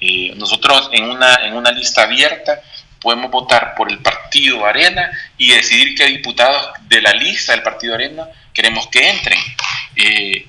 Eh, 0.00 0.32
nosotros 0.36 0.90
en 0.92 1.04
una, 1.04 1.36
en 1.36 1.54
una 1.54 1.70
lista 1.70 2.02
abierta 2.02 2.60
podemos 3.00 3.30
votar 3.30 3.74
por 3.76 3.90
el 3.90 3.98
partido 4.00 4.64
Arena 4.66 5.10
y 5.38 5.52
decidir 5.52 5.94
qué 5.94 6.06
diputados 6.06 6.70
de 6.82 7.02
la 7.02 7.12
lista 7.12 7.52
del 7.52 7.62
partido 7.62 7.94
Arena 7.94 8.26
queremos 8.52 8.86
que 8.88 9.08
entren. 9.08 9.38
Eh, 9.96 10.46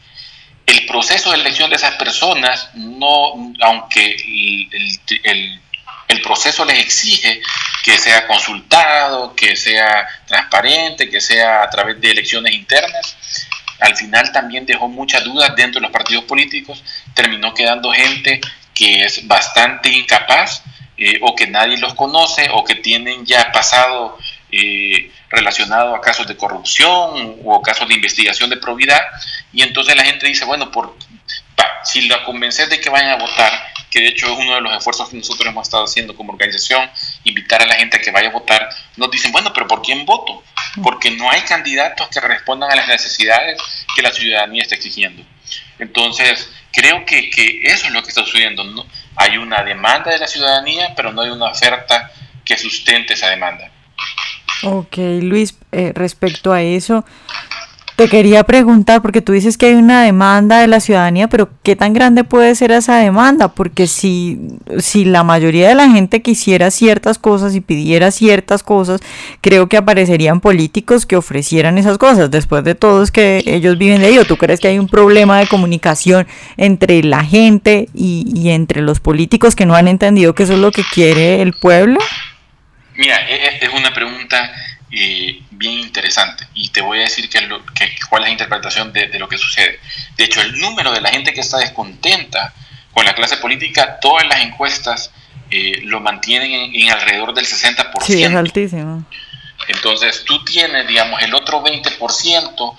el 0.65 0.85
proceso 0.87 1.31
de 1.31 1.37
elección 1.37 1.69
de 1.69 1.75
esas 1.75 1.95
personas, 1.95 2.69
no, 2.73 3.53
aunque 3.61 4.15
el, 5.23 5.61
el, 6.07 6.21
proceso 6.21 6.65
les 6.65 6.79
exige 6.79 7.41
que 7.83 7.97
sea 7.97 8.27
consultado, 8.27 9.35
que 9.35 9.55
sea 9.55 10.07
transparente, 10.25 11.09
que 11.09 11.21
sea 11.21 11.63
a 11.63 11.69
través 11.69 11.99
de 12.01 12.11
elecciones 12.11 12.53
internas, 12.53 13.15
al 13.79 13.95
final 13.95 14.31
también 14.31 14.65
dejó 14.65 14.87
muchas 14.87 15.23
dudas 15.23 15.55
dentro 15.55 15.79
de 15.79 15.87
los 15.87 15.91
partidos 15.91 16.23
políticos, 16.25 16.83
terminó 17.13 17.53
quedando 17.53 17.91
gente 17.91 18.41
que 18.73 19.05
es 19.05 19.27
bastante 19.27 19.89
incapaz 19.89 20.63
eh, 20.97 21.19
o 21.21 21.35
que 21.35 21.47
nadie 21.47 21.77
los 21.77 21.93
conoce 21.93 22.47
o 22.51 22.63
que 22.63 22.75
tienen 22.75 23.25
ya 23.25 23.51
pasado 23.51 24.17
eh, 24.51 25.11
relacionado 25.29 25.93
a 25.93 26.01
casos 26.01 26.27
de 26.27 26.37
corrupción 26.37 27.39
o 27.43 27.61
casos 27.61 27.87
de 27.87 27.95
investigación 27.95 28.49
de 28.49 28.57
probidad. 28.57 29.01
Y 29.51 29.61
entonces 29.61 29.95
la 29.95 30.05
gente 30.05 30.27
dice, 30.27 30.45
bueno, 30.45 30.71
por, 30.71 30.95
si 31.83 32.07
la 32.07 32.23
convences 32.23 32.69
de 32.69 32.79
que 32.79 32.89
vayan 32.89 33.11
a 33.11 33.15
votar, 33.17 33.51
que 33.95 34.01
de 34.01 34.07
hecho 34.09 34.25
es 34.25 34.37
uno 34.37 34.55
de 34.55 34.59
los 34.59 34.75
esfuerzos 34.75 35.07
que 35.07 35.15
nosotros 35.15 35.47
hemos 35.47 35.63
estado 35.63 35.85
haciendo 35.85 36.17
como 36.17 36.33
organización, 36.33 36.89
invitar 37.23 37.61
a 37.61 37.65
la 37.65 37.75
gente 37.75 37.95
a 37.95 38.01
que 38.01 38.11
vaya 38.11 38.27
a 38.27 38.31
votar, 38.33 38.67
nos 38.97 39.09
dicen, 39.09 39.31
bueno, 39.31 39.53
pero 39.53 39.69
¿por 39.69 39.81
quién 39.81 40.05
voto? 40.05 40.43
Porque 40.83 41.11
no 41.11 41.31
hay 41.31 41.39
candidatos 41.43 42.09
que 42.09 42.19
respondan 42.19 42.69
a 42.69 42.75
las 42.75 42.89
necesidades 42.89 43.57
que 43.95 44.01
la 44.01 44.11
ciudadanía 44.11 44.63
está 44.63 44.75
exigiendo. 44.75 45.23
Entonces, 45.79 46.49
creo 46.73 47.05
que, 47.05 47.29
que 47.29 47.61
eso 47.63 47.87
es 47.87 47.93
lo 47.93 48.03
que 48.03 48.09
está 48.09 48.25
sucediendo. 48.25 48.65
¿no? 48.65 48.85
Hay 49.15 49.37
una 49.37 49.63
demanda 49.63 50.11
de 50.11 50.17
la 50.17 50.27
ciudadanía, 50.27 50.91
pero 50.93 51.13
no 51.13 51.21
hay 51.21 51.29
una 51.29 51.45
oferta 51.45 52.11
que 52.43 52.57
sustente 52.57 53.13
esa 53.13 53.29
demanda. 53.29 53.71
Ok, 54.63 54.97
Luis, 55.21 55.55
eh, 55.71 55.93
respecto 55.95 56.51
a 56.51 56.61
eso, 56.61 57.05
te 57.95 58.09
quería 58.09 58.43
preguntar, 58.43 59.01
porque 59.01 59.21
tú 59.21 59.31
dices 59.31 59.57
que 59.57 59.67
hay 59.67 59.75
una 59.75 60.03
demanda 60.03 60.59
de 60.59 60.67
la 60.67 60.81
ciudadanía, 60.81 61.29
pero 61.29 61.49
¿qué 61.63 61.77
tan 61.77 61.93
grande 61.93 62.25
puede 62.25 62.53
ser 62.55 62.71
esa 62.71 62.97
demanda? 62.97 63.47
Porque 63.47 63.87
si, 63.87 64.37
si 64.79 65.05
la 65.05 65.23
mayoría 65.23 65.69
de 65.69 65.75
la 65.75 65.89
gente 65.89 66.21
quisiera 66.21 66.71
ciertas 66.71 67.17
cosas 67.17 67.55
y 67.55 67.61
pidiera 67.61 68.11
ciertas 68.11 68.63
cosas, 68.63 68.99
creo 69.39 69.69
que 69.69 69.77
aparecerían 69.77 70.41
políticos 70.41 71.05
que 71.05 71.15
ofrecieran 71.15 71.77
esas 71.77 71.97
cosas. 71.97 72.29
Después 72.29 72.65
de 72.65 72.75
todo 72.75 73.01
es 73.01 73.11
que 73.11 73.41
ellos 73.45 73.77
viven 73.77 74.01
de 74.01 74.09
ello. 74.09 74.25
¿Tú 74.25 74.35
crees 74.35 74.59
que 74.59 74.67
hay 74.67 74.77
un 74.77 74.89
problema 74.89 75.39
de 75.39 75.47
comunicación 75.47 76.27
entre 76.57 77.01
la 77.01 77.23
gente 77.23 77.87
y, 77.93 78.25
y 78.35 78.49
entre 78.49 78.81
los 78.81 78.99
políticos 78.99 79.55
que 79.55 79.65
no 79.65 79.73
han 79.73 79.87
entendido 79.87 80.35
que 80.35 80.43
eso 80.43 80.53
es 80.53 80.59
lo 80.59 80.71
que 80.71 80.83
quiere 80.93 81.41
el 81.41 81.53
pueblo? 81.53 81.99
Mira, 82.97 83.15
e, 83.29 83.35
e, 83.35 83.65
es 83.65 83.73
una 83.73 83.93
pregunta 83.93 84.51
eh, 84.97 85.41
bien 85.51 85.73
interesante 85.79 86.47
y 86.53 86.69
te 86.69 86.79
voy 86.79 86.99
a 86.99 87.01
decir 87.01 87.29
que, 87.29 87.39
cuál 88.09 88.23
es 88.23 88.27
la 88.27 88.31
interpretación 88.31 88.93
de, 88.93 89.19
lo 89.19 89.27
que 89.27 89.37
sucede. 89.37 89.77
De 90.15 90.23
hecho, 90.23 90.39
el 90.39 90.57
número 90.59 90.93
de 90.93 91.01
la 91.01 91.09
gente 91.09 91.33
que 91.33 91.41
está 91.41 91.57
descontenta 91.57 92.53
con 92.93 93.03
la 93.03 93.13
clase 93.13 93.35
política, 93.37 93.99
todas 93.99 94.25
las 94.25 94.39
encuestas 94.41 95.11
eh, 95.51 95.81
lo 95.83 95.99
mantienen 95.99 96.73
en, 96.73 96.91
alrededor 96.93 97.33
del 97.33 97.45
60%. 97.45 98.03
Sí, 98.05 98.23
es 98.23 98.33
altísimo. 98.33 99.05
Entonces, 99.67 100.23
tú 100.23 100.43
tienes, 100.45 100.87
digamos, 100.87 101.21
el 101.21 101.33
otro 101.33 101.61
20%, 101.61 102.75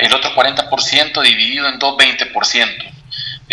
el 0.00 0.14
otro 0.14 0.34
40% 0.34 1.22
dividido 1.22 1.68
en 1.68 1.78
dos 1.78 1.98
20%. 1.98 2.92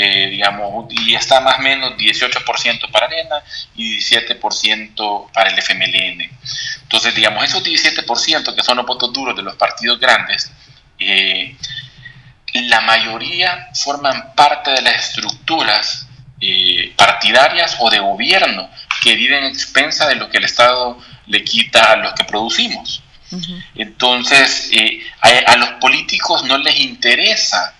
Eh, 0.02 0.30
digamos, 0.30 0.86
y 0.92 1.14
está 1.14 1.42
más 1.42 1.60
o 1.60 1.62
menos 1.62 1.98
18% 1.98 2.90
para 2.90 3.08
Arena 3.08 3.44
y 3.76 3.98
17% 3.98 5.30
para 5.34 5.50
el 5.50 5.60
FMLN. 5.60 6.22
Entonces, 6.84 7.14
digamos, 7.14 7.44
esos 7.44 7.62
17% 7.62 8.56
que 8.56 8.64
son 8.64 8.78
los 8.78 8.86
votos 8.86 9.12
duros 9.12 9.36
de 9.36 9.42
los 9.42 9.58
partidos 9.58 10.00
grandes, 10.00 10.50
eh, 11.00 11.54
la 12.54 12.80
mayoría 12.80 13.68
forman 13.74 14.34
parte 14.36 14.72
de 14.72 14.84
las 14.84 15.10
estructuras 15.10 16.08
eh, 16.40 16.94
partidarias 16.96 17.76
o 17.80 17.90
de 17.90 18.00
gobierno 18.00 18.70
que 19.04 19.16
viven 19.16 19.44
a 19.44 19.48
expensa 19.50 20.08
de 20.08 20.16
lo 20.16 20.30
que 20.30 20.38
el 20.38 20.46
Estado 20.46 20.98
le 21.28 21.44
quita 21.44 21.92
a 21.92 21.96
los 21.98 22.14
que 22.14 22.24
producimos. 22.24 23.04
Entonces, 23.76 24.72
a, 25.20 25.28
a, 25.52 25.58
los 25.58 25.70
políticos 25.82 26.46
no 26.46 26.58
les 26.58 26.80
interesa 26.80 27.76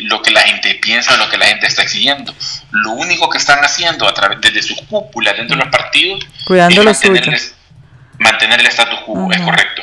lo 0.00 0.22
que 0.22 0.30
la 0.30 0.42
gente 0.42 0.74
piensa, 0.76 1.16
lo 1.16 1.28
que 1.28 1.36
la 1.36 1.46
gente 1.46 1.66
está 1.66 1.82
exigiendo. 1.82 2.34
Lo 2.70 2.92
único 2.92 3.28
que 3.28 3.38
están 3.38 3.62
haciendo 3.64 4.08
a 4.08 4.14
través 4.14 4.40
desde 4.40 4.62
sus 4.62 4.80
cúpulas 4.82 5.36
dentro 5.36 5.56
de 5.56 5.64
los 5.64 5.72
partidos 5.72 6.24
Cuidando 6.46 6.80
es 6.80 6.84
mantener, 6.86 7.28
el, 7.28 7.40
mantener 8.18 8.60
el 8.60 8.66
status 8.66 9.00
quo, 9.00 9.30
es 9.32 9.40
correcto. 9.40 9.82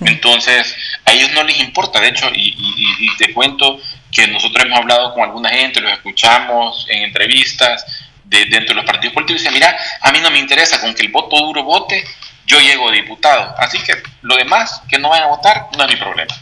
Entonces, 0.00 0.76
a 1.04 1.12
ellos 1.12 1.30
no 1.32 1.44
les 1.44 1.60
importa, 1.60 2.00
de 2.00 2.08
hecho, 2.08 2.30
y, 2.34 3.08
te 3.18 3.32
cuento 3.32 3.80
que 4.10 4.26
nosotros 4.26 4.66
hemos 4.66 4.80
hablado 4.80 5.14
con 5.14 5.22
alguna 5.22 5.50
gente, 5.50 5.80
los 5.80 5.92
escuchamos 5.92 6.86
en 6.88 7.04
entrevistas 7.04 7.86
de, 8.24 8.44
dentro 8.46 8.74
de 8.74 8.82
los 8.82 8.84
partidos 8.84 9.14
políticos 9.14 9.42
y 9.42 9.44
dicen, 9.44 9.54
mira, 9.54 9.76
a 10.00 10.12
mí 10.12 10.18
no 10.20 10.30
me 10.30 10.38
interesa, 10.38 10.80
con 10.80 10.94
que 10.94 11.02
el 11.02 11.12
voto 11.12 11.36
duro 11.38 11.62
vote, 11.62 12.04
yo 12.46 12.60
llego 12.60 12.90
diputado. 12.90 13.54
Así 13.58 13.78
que 13.78 14.02
lo 14.22 14.36
demás, 14.36 14.82
que 14.88 14.98
no 14.98 15.10
vayan 15.10 15.24
a 15.24 15.30
votar, 15.30 15.68
no 15.76 15.84
es 15.84 15.90
mi 15.90 15.96
problema. 15.96 16.34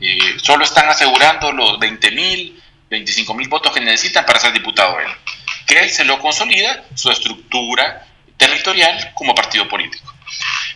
Eh, 0.00 0.36
solo 0.42 0.64
están 0.64 0.88
asegurando 0.88 1.52
los 1.52 1.78
20 1.78 2.10
mil, 2.12 2.62
25 2.90 3.34
mil 3.34 3.48
votos 3.48 3.72
que 3.72 3.80
necesitan 3.80 4.24
para 4.24 4.38
ser 4.38 4.52
diputado 4.52 4.98
él. 5.00 5.08
Que 5.66 5.80
él 5.80 5.90
se 5.90 6.04
lo 6.04 6.18
consolida 6.18 6.84
su 6.94 7.10
estructura 7.10 8.06
territorial 8.36 9.12
como 9.14 9.34
partido 9.34 9.68
político. 9.68 10.12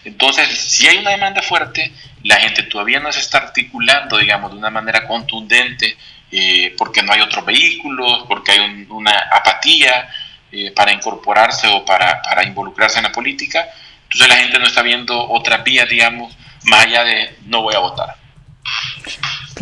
Entonces, 0.04 0.48
si 0.58 0.88
hay 0.88 0.98
una 0.98 1.10
demanda 1.10 1.42
fuerte, 1.42 1.92
la 2.24 2.36
gente 2.36 2.64
todavía 2.64 3.00
no 3.00 3.12
se 3.12 3.20
está 3.20 3.38
articulando, 3.38 4.18
digamos, 4.18 4.52
de 4.52 4.58
una 4.58 4.70
manera 4.70 5.06
contundente, 5.06 5.96
eh, 6.30 6.74
porque 6.76 7.02
no 7.02 7.12
hay 7.12 7.20
otros 7.20 7.44
vehículos, 7.44 8.24
porque 8.26 8.52
hay 8.52 8.86
una 8.88 9.16
apatía 9.30 10.08
eh, 10.50 10.72
para 10.72 10.92
incorporarse 10.92 11.68
o 11.68 11.84
para, 11.84 12.20
para 12.22 12.44
involucrarse 12.44 12.98
en 12.98 13.04
la 13.04 13.12
política. 13.12 13.66
Entonces 14.04 14.28
la 14.28 14.36
gente 14.36 14.58
no 14.58 14.66
está 14.66 14.82
viendo 14.82 15.28
otra 15.30 15.58
vía, 15.58 15.86
digamos, 15.86 16.36
más 16.64 16.86
allá 16.86 17.04
de 17.04 17.36
no 17.44 17.62
voy 17.62 17.74
a 17.74 17.78
votar. 17.78 18.16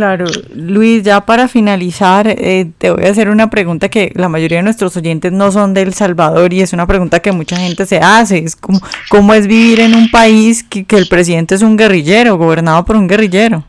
Claro, 0.00 0.25
Luis, 0.54 1.02
ya 1.02 1.26
para 1.26 1.47
finalizar, 1.47 2.26
eh, 2.26 2.71
te 2.78 2.90
voy 2.90 3.04
a 3.04 3.11
hacer 3.11 3.28
una 3.28 3.50
pregunta 3.50 3.90
que 3.90 4.12
la 4.14 4.30
mayoría 4.30 4.57
de 4.57 4.62
nuestros 4.62 4.97
oyentes 4.97 5.30
no 5.30 5.52
son 5.52 5.75
de 5.75 5.83
El 5.83 5.92
Salvador 5.92 6.54
y 6.54 6.62
es 6.62 6.73
una 6.73 6.87
pregunta 6.87 7.21
que 7.21 7.33
mucha 7.33 7.59
gente 7.59 7.85
se 7.85 7.99
hace. 7.99 8.38
Es 8.38 8.57
como, 8.57 8.80
¿Cómo 9.11 9.35
es 9.35 9.47
vivir 9.47 9.80
en 9.80 9.95
un 9.95 10.11
país 10.11 10.64
que, 10.64 10.87
el 10.97 11.07
presidente 11.07 11.54
es 11.54 11.61
un 11.61 11.76
guerrillero, 11.76 12.38
gobernado 12.38 12.83
por 12.87 12.97
un 12.97 13.09
guerrillero? 13.09 13.62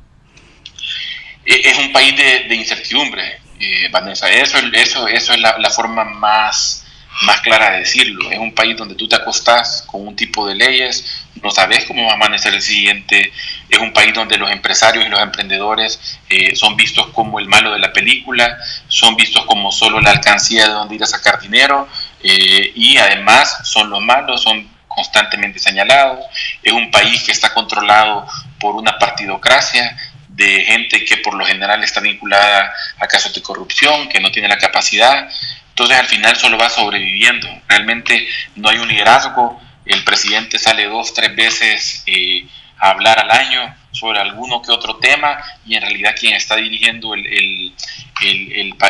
Eh, 1.45 1.63
es 1.65 1.77
un 1.77 1.91
país 1.91 2.15
de, 2.15 2.55
incertidumbre, 2.55 3.23
eh, 3.59 3.89
Vanessa. 3.91 4.31
Eso, 4.31 4.57
eso, 4.71 5.09
eso 5.09 5.33
es 5.33 5.39
la, 5.41 5.57
la 5.57 5.69
forma 5.69 6.05
más 6.05 6.85
más 7.23 7.41
clara 7.41 7.71
de 7.71 7.79
decirlo. 7.79 8.31
Es 8.31 8.39
un 8.39 8.53
país 8.53 8.77
donde 8.77 8.95
tú 8.95 9.05
te 9.05 9.17
acostás 9.17 9.83
con 9.85 10.07
un 10.07 10.15
tipo 10.15 10.47
de 10.47 10.55
leyes, 10.55 11.20
no 11.43 11.51
sabes 11.51 11.86
cómo 11.86 12.05
va 12.05 12.12
a 12.12 12.15
amanecer 12.15 12.53
el 12.53 12.62
siguiente. 12.62 13.31
Es 13.69 13.79
un 13.79 13.93
país 13.93 14.13
donde 14.13 14.38
los 14.38 14.51
empresarios 14.51 15.05
y 15.05 15.10
los 15.10 15.19
emprendedores 15.19 16.19
eh, 16.29 16.55
son 16.55 16.75
vistos 16.75 17.07
como 17.07 17.39
el 17.39 17.48
malo 17.48 17.71
de 17.71 17.79
la 17.79 17.93
película, 17.93 18.57
son 18.88 19.15
vistos 19.15 19.45
como 19.45 19.71
solo 19.71 20.00
la 20.01 20.12
alcancía 20.12 20.67
de 20.67 20.74
donde 20.74 20.95
ir 20.95 21.03
a 21.03 21.07
sacar 21.07 21.39
dinero 21.39 21.88
eh, 22.24 22.71
y 22.75 22.98
además 22.98 23.60
son 23.63 23.89
los 23.89 24.01
malos, 24.01 24.41
son 24.41 24.69
constantemente 24.88 25.60
señalados. 25.60 26.19
Es 26.62 26.74
un 26.74 26.91
país 26.91 27.24
que 27.24 27.31
está 27.31 27.53
controlado 27.53 28.27
por 28.60 28.75
una 28.75 28.98
partidocracia 28.98 29.98
de 30.27 30.63
gente 30.63 31.03
que 31.05 31.17
por 31.17 31.33
lo 31.33 31.45
general 31.45 31.83
está 31.83 32.00
vinculada 32.00 32.74
a 33.00 33.07
casos 33.07 33.33
de 33.33 33.41
corrupción, 33.41 34.10
que 34.10 34.19
no 34.19 34.31
tiene 34.31 34.48
la 34.48 34.57
capacidad 34.57 35.29
entonces 35.71 35.98
al 35.98 36.05
final 36.05 36.36
solo 36.36 36.57
va 36.57 36.69
sobreviviendo. 36.69 37.48
Realmente 37.67 38.27
no 38.55 38.69
hay 38.69 38.77
un 38.77 38.88
liderazgo. 38.88 39.60
El 39.85 40.03
presidente 40.03 40.59
sale 40.59 40.85
dos, 40.85 41.13
tres 41.13 41.35
veces 41.35 42.03
eh, 42.05 42.45
a 42.77 42.89
hablar 42.91 43.19
al 43.19 43.31
año 43.31 43.75
sobre 43.91 44.19
alguno 44.19 44.61
que 44.61 44.71
otro 44.71 44.97
tema 44.97 45.38
y 45.65 45.75
en 45.75 45.81
realidad 45.81 46.15
quien 46.17 46.33
está 46.33 46.55
dirigiendo 46.55 47.13
el, 47.13 47.25
el, 47.27 47.73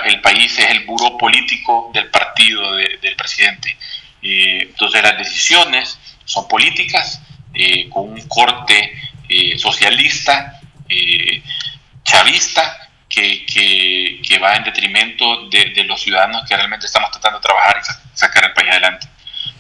el, 0.05 0.21
país 0.21 0.57
es 0.60 0.69
el 0.69 0.86
buró 0.86 1.17
político 1.17 1.91
del 1.93 2.10
partido 2.10 2.75
del 2.75 3.15
presidente. 3.15 3.77
Eh, 4.21 4.67
entonces 4.69 5.01
las 5.01 5.17
decisiones 5.17 6.00
son 6.25 6.48
políticas 6.48 7.21
eh, 7.53 7.89
con 7.89 8.10
un 8.10 8.27
corte 8.27 8.93
socialista, 9.57 10.60
chavista, 12.03 12.91
que, 13.12 14.21
que, 14.25 14.39
va 14.39 14.55
en 14.55 14.63
detrimento 14.63 15.48
de, 15.50 15.83
los 15.83 16.01
ciudadanos 16.01 16.48
que 16.48 16.55
realmente 16.55 16.86
estamos 16.86 17.12
tratando 17.12 17.39
de 17.39 17.43
trabajar 17.43 17.81
y 17.81 18.17
sacar 18.17 18.45
el 18.45 18.53
país 18.53 18.69
adelante. 18.71 19.07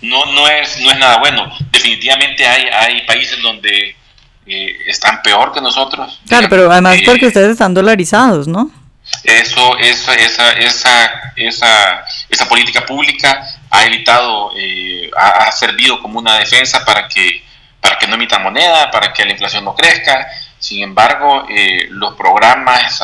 No, 0.01 0.25
no, 0.25 0.47
es, 0.47 0.79
no 0.81 0.91
es 0.91 0.99
nada 0.99 1.17
bueno. 1.17 1.51
Definitivamente 1.71 2.45
hay, 2.45 2.65
hay 2.67 3.01
países 3.05 3.41
donde 3.41 3.95
eh, 4.45 4.77
están 4.87 5.21
peor 5.21 5.51
que 5.53 5.61
nosotros. 5.61 6.19
Claro, 6.27 6.47
pero 6.49 6.71
además 6.71 6.97
eh, 6.97 7.03
porque 7.05 7.27
ustedes 7.27 7.51
están 7.51 7.73
dolarizados, 7.73 8.47
¿no? 8.47 8.71
Eso, 9.23 9.77
esa, 9.77 10.13
esa, 10.15 10.51
esa, 10.53 11.33
esa, 11.35 12.05
esa 12.29 12.47
política 12.47 12.85
pública 12.85 13.45
ha 13.69 13.85
evitado, 13.85 14.51
eh, 14.57 15.09
ha, 15.15 15.51
servido 15.51 16.01
como 16.01 16.19
una 16.19 16.37
defensa 16.37 16.83
para 16.85 17.07
que, 17.07 17.43
para 17.79 17.97
que 17.97 18.07
no 18.07 18.15
emitan 18.15 18.43
moneda, 18.43 18.89
para 18.89 19.13
que 19.13 19.25
la 19.25 19.31
inflación 19.31 19.63
no 19.65 19.75
crezca. 19.75 20.27
Sin 20.61 20.83
embargo, 20.83 21.45
los 21.89 22.15
programas 22.15 22.99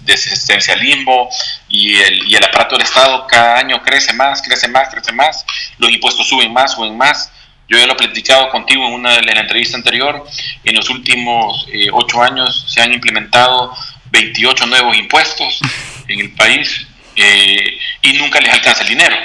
de 0.00 0.12
asistencialismo 0.12 1.28
y 1.68 1.96
el, 1.96 2.28
y 2.28 2.36
el 2.36 2.44
aparato 2.44 2.76
del 2.76 2.84
Estado 2.84 3.26
cada 3.26 3.58
año 3.58 3.82
crece 3.82 4.12
más, 4.12 4.40
crece 4.40 4.68
más, 4.68 4.88
crece 4.90 5.10
más. 5.10 5.44
Los 5.78 5.90
impuestos 5.90 6.28
suben 6.28 6.52
más, 6.52 6.74
suben 6.74 6.96
más 6.96 7.32
yo 7.70 7.78
ya 7.78 7.86
lo 7.86 7.92
he 7.92 7.96
platicado 7.96 8.50
contigo 8.50 8.84
en 8.84 8.94
una 8.94 9.14
de 9.14 9.22
la 9.22 9.40
entrevista 9.40 9.76
anterior. 9.76 10.26
En 10.64 10.74
los 10.74 10.90
últimos 10.90 11.66
eh, 11.72 11.86
ocho 11.92 12.20
años 12.20 12.66
se 12.68 12.82
han 12.82 12.92
implementado 12.92 13.72
28 14.10 14.66
nuevos 14.66 14.98
impuestos 14.98 15.60
en 16.08 16.18
el 16.18 16.32
país 16.32 16.84
eh, 17.14 17.78
y 18.02 18.14
nunca 18.14 18.40
les 18.40 18.52
alcanza 18.52 18.82
el 18.82 18.88
dinero. 18.88 19.16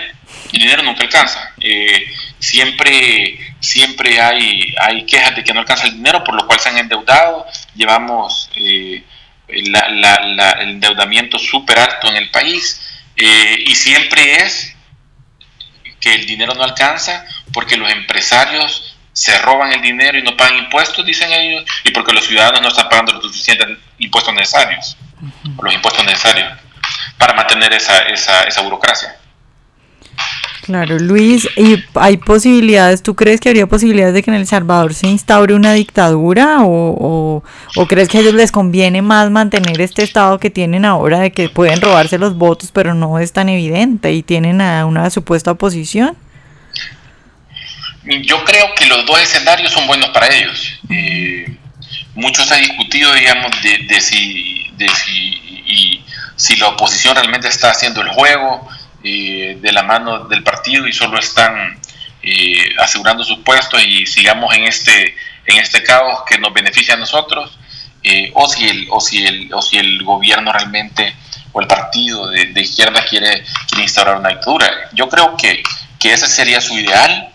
El 0.54 0.60
dinero 0.60 0.84
nunca 0.84 1.02
alcanza. 1.02 1.54
Eh, 1.60 2.06
siempre 2.46 3.40
siempre 3.60 4.22
hay, 4.22 4.74
hay 4.80 5.06
quejas 5.06 5.36
de 5.36 5.44
que 5.44 5.54
no 5.54 5.62
alcanza 5.62 5.88
el 5.88 5.94
dinero, 5.94 6.24
por 6.24 6.36
lo 6.36 6.46
cual 6.46 6.60
se 6.60 6.70
han 6.70 6.78
endeudado. 6.78 7.46
Llevamos 7.76 8.50
el 8.56 9.04
endeudamiento 10.60 11.40
súper 11.40 11.80
alto 11.80 12.08
en 12.08 12.18
el 12.18 12.30
país 12.30 12.82
y 13.16 13.76
siempre 13.76 14.38
es 14.38 14.76
que 16.00 16.14
el 16.14 16.26
dinero 16.26 16.54
no 16.54 16.64
alcanza 16.64 17.26
porque 17.52 17.78
los 17.78 17.92
empresarios 17.92 18.96
se 19.12 19.38
roban 19.40 19.72
el 19.72 19.82
dinero 19.82 20.20
y 20.20 20.24
no 20.24 20.36
pagan 20.36 20.58
impuestos, 20.58 21.06
dicen 21.06 21.32
ellos, 21.32 21.64
y 21.86 21.92
porque 21.92 22.12
los 22.12 22.26
ciudadanos 22.26 22.62
no 22.62 22.68
están 22.68 22.90
pagando 22.90 23.14
los 23.14 23.24
suficientes 23.24 23.78
impuestos 23.98 24.34
necesarios, 24.34 24.98
los 25.62 25.74
impuestos 25.74 26.06
necesarios 26.06 26.52
para 27.18 27.34
mantener 27.34 27.72
esa, 27.74 28.00
esa, 28.10 28.44
esa 28.44 28.62
burocracia. 28.62 29.16
Claro, 30.66 30.98
Luis, 30.98 31.48
¿y 31.58 31.76
hay 31.94 32.18
posibilidades, 32.18 33.04
tú 33.04 33.16
crees 33.16 33.40
que 33.40 33.50
habría 33.50 33.68
posibilidades 33.68 34.16
de 34.16 34.24
que 34.24 34.32
en 34.32 34.38
El 34.38 34.48
Salvador 34.48 34.96
se 34.96 35.06
instaure 35.06 35.54
una 35.54 35.74
dictadura 35.74 36.62
o, 36.64 37.44
crees 37.88 38.10
que 38.10 38.18
a 38.18 38.22
ellos 38.22 38.34
les 38.34 38.52
conviene 38.52 39.04
más 39.04 39.30
mantener 39.30 39.80
este 39.80 40.02
estado 40.02 40.40
que 40.40 40.50
tienen 40.50 40.84
ahora 40.84 41.20
de 41.20 41.32
que 41.32 41.50
pueden 41.50 41.82
robarse 41.82 42.18
los 42.18 42.36
votos 42.36 42.72
pero 42.74 42.96
no 42.96 43.20
es 43.20 43.32
tan 43.32 43.48
evidente 43.48 44.12
y 44.12 44.24
tienen 44.24 44.60
a 44.60 44.88
una 44.88 45.08
supuesta 45.12 45.52
oposición? 45.52 46.18
Yo 48.24 48.44
creo 48.44 48.66
que 48.76 48.88
los 48.88 49.06
dos 49.06 49.22
escenarios 49.22 49.72
son 49.72 49.86
buenos 49.86 50.10
para 50.10 50.34
ellos. 50.34 50.80
Eh, 50.90 51.60
mucho 52.16 52.42
ha 52.52 52.56
discutido, 52.56 53.14
digamos, 53.14 53.52
de, 53.62 54.02
si, 54.02 54.72
de 54.78 54.90
si, 54.90 55.14
y, 55.68 56.04
si 56.36 56.56
la 56.56 56.70
oposición 56.70 57.16
realmente 57.16 57.50
está 57.50 57.70
haciendo 57.70 58.02
el 58.02 58.10
juego 58.10 58.68
eh, 59.08 59.60
de 59.62 59.72
la 59.72 59.84
mano 59.84 60.26
del 60.26 60.42
partido 60.42 60.88
y 60.88 60.92
solo 60.92 61.20
están 61.20 61.80
eh, 62.24 62.74
asegurando 62.80 63.24
sus 63.24 63.38
puestos 63.44 63.80
y 63.86 64.08
sigamos 64.08 64.52
en 64.56 64.64
este, 64.64 65.16
en 65.46 65.58
este 65.58 65.84
caos 65.84 66.24
que 66.28 66.40
nos 66.40 66.52
beneficia 66.52 66.96
a 66.96 66.98
nosotros, 66.98 67.56
eh, 68.02 68.32
o, 68.34 68.50
si 68.50 68.68
el, 68.68 68.88
o, 68.90 69.00
si 69.00 69.24
el, 69.24 69.54
o 69.54 69.62
si 69.62 69.78
el 69.78 70.04
gobierno 70.04 70.52
realmente 70.52 71.16
o 71.52 71.62
el 71.62 71.68
partido 71.68 72.32
de, 72.32 72.60
izquierda 72.60 73.06
quiere, 73.06 73.44
instaurar 73.80 74.18
una 74.18 74.30
dictadura. 74.30 74.90
Yo 74.94 75.08
creo 75.08 75.38
que, 75.38 75.62
que 76.00 76.12
ese 76.12 76.26
sería 76.28 76.60
su 76.60 76.74
ideal, 76.74 77.32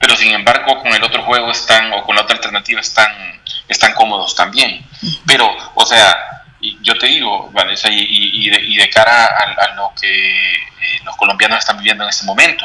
pero 0.00 0.16
sin 0.16 0.32
embargo 0.32 0.82
con 0.82 0.92
el 0.92 1.04
otro 1.04 1.22
juego 1.22 1.52
están, 1.52 1.92
o 1.92 2.02
con 2.02 2.16
la 2.16 2.22
otra 2.22 2.34
alternativa 2.34 2.80
están, 2.80 3.40
están 3.68 3.94
cómodos 3.94 4.34
también. 4.34 4.84
Pero, 5.24 5.48
o 5.76 5.86
sea, 5.86 6.40
y 6.60 6.76
yo 6.82 6.94
te 6.98 7.06
digo, 7.06 7.50
Vanessa, 7.52 7.88
y, 7.90 8.29
de, 8.48 8.90
cara 8.90 9.26
a, 9.26 9.74
lo 9.74 9.92
que 10.00 10.54
eh, 10.54 11.00
los 11.04 11.16
colombianos 11.16 11.58
están 11.58 11.76
viviendo 11.76 12.04
en 12.04 12.10
este 12.10 12.24
momento, 12.24 12.64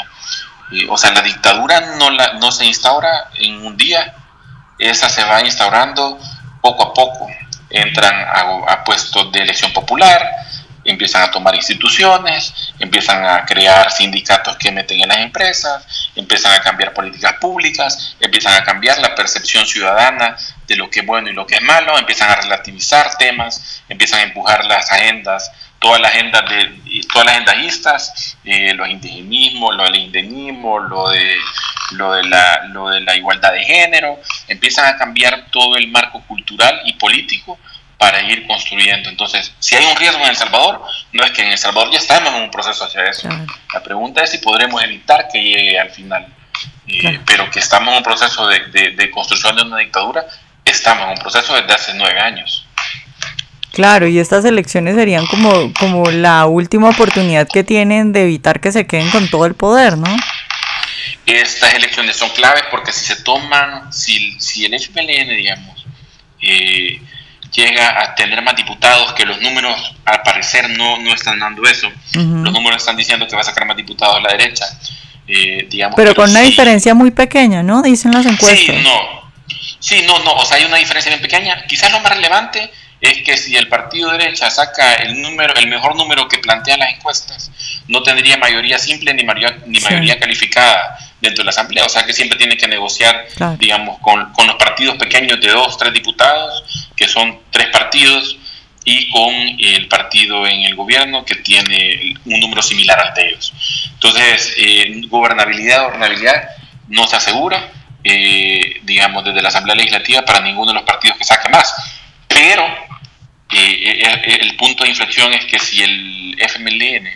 eh, 0.71 0.87
o 0.89 0.97
sea, 0.97 1.11
la 1.11 1.21
dictadura 1.21 1.81
no, 1.97 2.09
la, 2.11 2.33
no 2.33 2.51
se 2.51 2.65
instaura 2.65 3.29
en 3.35 3.65
un 3.65 3.75
día, 3.75 4.15
esa 4.79 5.09
se 5.09 5.23
va 5.23 5.41
instaurando 5.41 6.19
poco 6.61 6.83
a 6.83 6.93
poco. 6.93 7.27
Entran 7.69 8.15
a, 8.15 8.71
a 8.71 8.83
puestos 8.83 9.31
de 9.31 9.41
elección 9.41 9.73
popular, 9.73 10.45
empiezan 10.85 11.23
a 11.23 11.31
tomar 11.31 11.55
instituciones, 11.55 12.53
empiezan 12.79 13.25
a 13.25 13.43
crear 13.43 13.91
sindicatos 13.91 14.55
que 14.57 14.71
meten 14.71 15.01
en 15.01 15.09
las 15.09 15.17
empresas, 15.17 16.11
empiezan 16.15 16.53
a 16.53 16.61
cambiar 16.61 16.93
políticas 16.93 17.33
públicas, 17.33 18.15
empiezan 18.19 18.53
a 18.53 18.63
cambiar 18.63 18.99
la 18.99 19.15
percepción 19.15 19.65
ciudadana 19.65 20.37
de 20.67 20.75
lo 20.75 20.89
que 20.89 21.01
es 21.01 21.05
bueno 21.05 21.29
y 21.29 21.33
lo 21.33 21.45
que 21.45 21.55
es 21.55 21.61
malo, 21.61 21.97
empiezan 21.97 22.29
a 22.29 22.35
relativizar 22.35 23.17
temas, 23.17 23.83
empiezan 23.89 24.19
a 24.19 24.23
empujar 24.23 24.63
las 24.65 24.91
agendas, 24.91 25.51
todas 25.85 26.01
las 26.01 26.11
agendas 26.11 26.49
de 26.49 27.01
todas 27.13 27.27
las 27.27 27.47
agendistas, 27.47 28.37
eh, 28.43 28.73
los 28.73 28.89
indigenismos, 28.89 29.75
lo 29.75 29.83
del 29.83 29.97
indigenismo, 29.97 30.79
lo 30.79 31.09
de 31.09 31.35
lo 31.91 32.13
de 32.13 32.23
la 32.23 32.65
lo 32.69 32.89
de 32.89 33.01
la 33.01 33.15
igualdad 33.15 33.53
de 33.53 33.63
género, 33.63 34.19
empiezan 34.47 34.87
a 34.87 34.97
cambiar 34.97 35.45
todo 35.51 35.77
el 35.77 35.87
marco 35.89 36.23
cultural 36.23 36.81
y 36.85 36.93
político 36.93 37.59
para 37.99 38.23
ir 38.23 38.47
construyendo. 38.47 39.09
Entonces, 39.09 39.53
si 39.59 39.75
hay 39.75 39.85
un 39.85 39.95
riesgo 39.95 40.23
en 40.23 40.29
El 40.29 40.35
Salvador, 40.35 40.81
no 41.13 41.23
es 41.23 41.31
que 41.31 41.43
en 41.43 41.51
El 41.51 41.57
Salvador 41.57 41.91
ya 41.91 41.99
estamos 41.99 42.33
en 42.33 42.41
un 42.41 42.51
proceso 42.51 42.83
hacia 42.83 43.05
eso. 43.05 43.29
La 43.71 43.83
pregunta 43.83 44.23
es 44.23 44.31
si 44.31 44.39
podremos 44.39 44.81
evitar 44.81 45.27
que 45.31 45.39
llegue 45.39 45.79
al 45.79 45.91
final. 45.91 46.25
Eh, 46.87 47.19
pero 47.27 47.49
que 47.51 47.59
estamos 47.59 47.91
en 47.91 47.97
un 47.97 48.03
proceso 48.03 48.47
de, 48.47 48.91
de, 48.91 49.11
construcción 49.11 49.55
de 49.55 49.63
una 49.63 49.77
dictadura, 49.77 50.25
estamos 50.63 51.05
en 51.05 51.09
un 51.11 51.17
proceso 51.17 51.53
desde 51.55 51.73
hace 51.73 51.93
nueve 51.93 52.19
años. 52.19 52.64
Claro, 53.75 54.07
y 54.07 54.19
estas 54.19 54.45
elecciones 54.45 54.95
serían 54.95 55.25
como, 55.25 55.73
como 55.77 56.09
la 56.09 56.45
última 56.45 56.87
oportunidad 56.87 57.45
que 57.45 57.65
tienen 57.65 58.13
de 58.13 58.23
evitar 58.23 58.61
que 58.61 58.71
se 58.71 58.87
queden 58.87 59.09
con 59.09 59.27
todo 59.27 59.45
el 59.45 59.53
poder, 59.53 59.97
¿no? 59.97 60.07
Estas 61.25 61.73
elecciones 61.73 62.15
son 62.15 62.29
claves 62.29 62.63
porque 62.71 62.93
si 62.93 63.03
se 63.03 63.21
toman, 63.21 63.91
si, 63.91 64.39
si 64.39 64.63
el 64.63 64.79
FPLN, 64.79 65.27
digamos, 65.35 65.85
eh, 66.41 67.01
llega 67.51 68.01
a 68.01 68.15
tener 68.15 68.41
más 68.43 68.55
diputados, 68.55 69.11
que 69.11 69.25
los 69.25 69.41
números 69.41 69.93
al 70.05 70.21
parecer 70.21 70.69
no, 70.69 70.97
no 70.99 71.13
están 71.13 71.37
dando 71.37 71.61
eso. 71.63 71.91
Los 72.13 72.53
números 72.53 72.77
están 72.77 72.95
diciendo 72.95 73.27
que 73.27 73.35
va 73.35 73.41
a 73.41 73.45
sacar 73.45 73.67
más 73.67 73.75
diputados 73.75 74.15
a 74.15 74.21
la 74.21 74.31
derecha. 74.31 74.63
Eh, 75.27 75.67
digamos, 75.69 75.97
pero, 75.97 76.15
con 76.15 76.29
una 76.29 76.43
diferencia 76.43 76.93
muy 76.93 77.11
pequeña, 77.11 77.61
¿no? 77.61 77.81
Dicen 77.81 78.13
las 78.13 78.25
encuestas. 78.25 78.57
Sí, 78.57 78.83
no. 78.83 79.31
Sí, 79.79 80.05
no, 80.07 80.17
no. 80.19 80.33
O 80.35 80.45
sea, 80.45 80.55
hay 80.55 80.63
una 80.63 80.77
diferencia 80.77 81.09
bien 81.09 81.21
pequeña. 81.21 81.65
Quizás 81.67 81.91
lo 81.91 81.99
más 81.99 82.13
relevante 82.13 82.71
es 83.05 83.23
que 83.23 83.37
si 83.37 83.55
el 83.55 83.67
partido 83.67 84.11
derecha 84.11 84.49
saca 84.49 84.95
el 84.95 85.21
número, 85.21 85.53
el 85.55 85.67
mejor 85.67 85.95
número 85.95 86.27
que 86.27 86.39
plantean 86.39 86.79
las 86.79 86.93
encuestas, 86.93 87.51
no 87.87 88.01
tendría 88.03 88.37
mayoría 88.37 88.77
simple 88.79 89.13
ni 89.13 89.23
mayoría, 89.23 89.57
ni 89.65 89.79
mayoría 89.79 90.19
calificada 90.19 90.97
dentro 91.21 91.41
de 91.41 91.45
la 91.45 91.51
asamblea. 91.51 91.85
O 91.85 91.89
sea 91.89 92.05
que 92.05 92.13
siempre 92.13 92.37
tiene 92.37 92.57
que 92.57 92.67
negociar, 92.67 93.27
digamos, 93.57 93.99
con, 93.99 94.31
con, 94.33 94.47
los 94.47 94.55
partidos 94.55 94.97
pequeños 94.97 95.39
de 95.41 95.49
dos, 95.49 95.77
tres 95.77 95.93
diputados, 95.93 96.89
que 96.95 97.07
son 97.07 97.39
tres 97.51 97.67
partidos, 97.67 98.37
y 98.85 99.09
con 99.09 99.33
el 99.33 99.87
partido 99.87 100.45
en 100.45 100.61
el 100.61 100.75
gobierno 100.75 101.25
que 101.25 101.35
tiene 101.35 102.13
un 102.23 102.39
número 102.39 102.61
similar 102.61 102.99
al 102.99 103.13
de 103.15 103.29
ellos. 103.29 103.51
Entonces, 103.93 104.53
eh, 104.57 105.01
gobernabilidad, 105.09 105.85
gobernabilidad 105.85 106.49
no 106.87 107.07
se 107.07 107.15
asegura, 107.15 107.71
eh, 108.03 108.79
digamos, 108.83 109.25
desde 109.25 109.41
la 109.41 109.49
Asamblea 109.49 109.75
Legislativa 109.75 110.23
para 110.23 110.41
ninguno 110.41 110.67
de 110.67 110.75
los 110.75 110.83
partidos 110.83 111.17
que 111.17 111.23
saque 111.23 111.49
más. 111.49 111.73
Pero 112.27 112.63
eh, 113.51 114.01
eh, 114.03 114.37
el 114.41 114.55
punto 114.55 114.83
de 114.83 114.89
inflexión 114.89 115.31
es 115.33 115.45
que 115.45 115.59
si 115.59 115.83
el 115.83 116.35
FMLN 116.39 117.07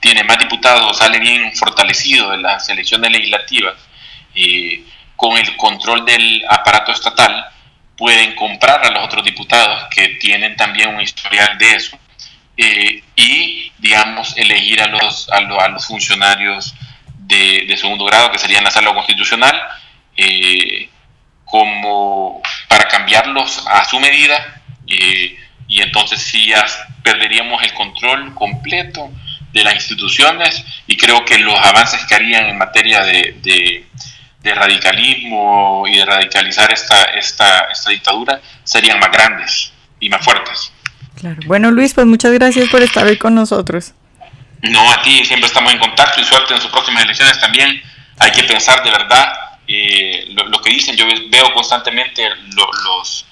tiene 0.00 0.22
más 0.24 0.38
diputados, 0.38 0.98
sale 0.98 1.18
bien 1.18 1.54
fortalecido 1.56 2.30
de 2.30 2.38
las 2.38 2.68
elecciones 2.68 3.10
legislativas, 3.10 3.74
eh, 4.34 4.84
con 5.16 5.36
el 5.36 5.56
control 5.56 6.04
del 6.04 6.44
aparato 6.48 6.92
estatal, 6.92 7.46
pueden 7.96 8.34
comprar 8.34 8.84
a 8.84 8.90
los 8.90 9.04
otros 9.04 9.24
diputados 9.24 9.84
que 9.90 10.08
tienen 10.20 10.56
también 10.56 10.94
un 10.94 11.00
historial 11.00 11.58
de 11.58 11.74
eso 11.74 11.98
y, 12.56 13.72
digamos, 13.78 14.36
elegir 14.36 14.80
a 14.82 14.86
los, 14.86 15.28
a, 15.30 15.40
los 15.40 15.86
funcionarios 15.86 16.74
de, 17.16 17.76
segundo 17.76 18.04
grado, 18.04 18.30
que 18.30 18.38
serían 18.38 18.62
la 18.62 18.70
sala 18.70 18.94
constitucional, 18.94 19.60
como 21.44 22.40
para 22.68 22.86
cambiarlos 22.88 23.64
a 23.66 23.84
su 23.84 23.98
medida 23.98 24.62
y 25.72 25.80
entonces 25.80 26.20
sí 26.20 26.46
ya 26.48 26.66
perderíamos 27.02 27.62
el 27.62 27.72
control 27.72 28.34
completo 28.34 29.10
de 29.54 29.64
las 29.64 29.74
instituciones 29.74 30.62
y 30.86 30.98
creo 30.98 31.24
que 31.24 31.38
los 31.38 31.58
avances 31.58 32.04
que 32.04 32.14
harían 32.14 32.44
en 32.44 32.58
materia 32.58 33.02
de, 33.02 33.86
radicalismo 34.44 35.84
y 35.88 35.96
de 35.96 36.04
radicalizar 36.04 36.70
esta, 36.70 37.04
esta, 37.04 37.68
esta 37.72 37.90
dictadura 37.90 38.40
serían 38.64 38.98
más 38.98 39.10
grandes 39.10 39.72
y 39.98 40.10
más 40.10 40.22
fuertes. 40.22 40.72
Claro. 41.18 41.40
Bueno 41.46 41.70
Luis, 41.70 41.94
pues 41.94 42.06
muchas 42.06 42.32
gracias 42.32 42.68
por 42.68 42.82
estar 42.82 43.06
hoy 43.06 43.16
con 43.16 43.34
nosotros. 43.34 43.94
No, 44.60 44.92
a 44.92 45.00
ti, 45.00 45.24
siempre 45.24 45.46
estamos 45.46 45.72
en 45.72 45.78
contacto 45.78 46.20
y 46.20 46.24
suerte 46.24 46.52
en 46.54 46.60
sus 46.60 46.70
próximas 46.70 47.04
elecciones 47.04 47.40
también 47.40 47.82
hay 48.18 48.30
que 48.30 48.44
pensar 48.44 48.84
de 48.84 48.90
verdad 48.90 49.32
eh, 49.66 50.26
lo, 50.34 50.60
que 50.60 50.70
dicen. 50.70 50.96
Yo 50.96 51.06
veo 51.06 51.54
constantemente 51.54 52.28
los, 52.54 53.24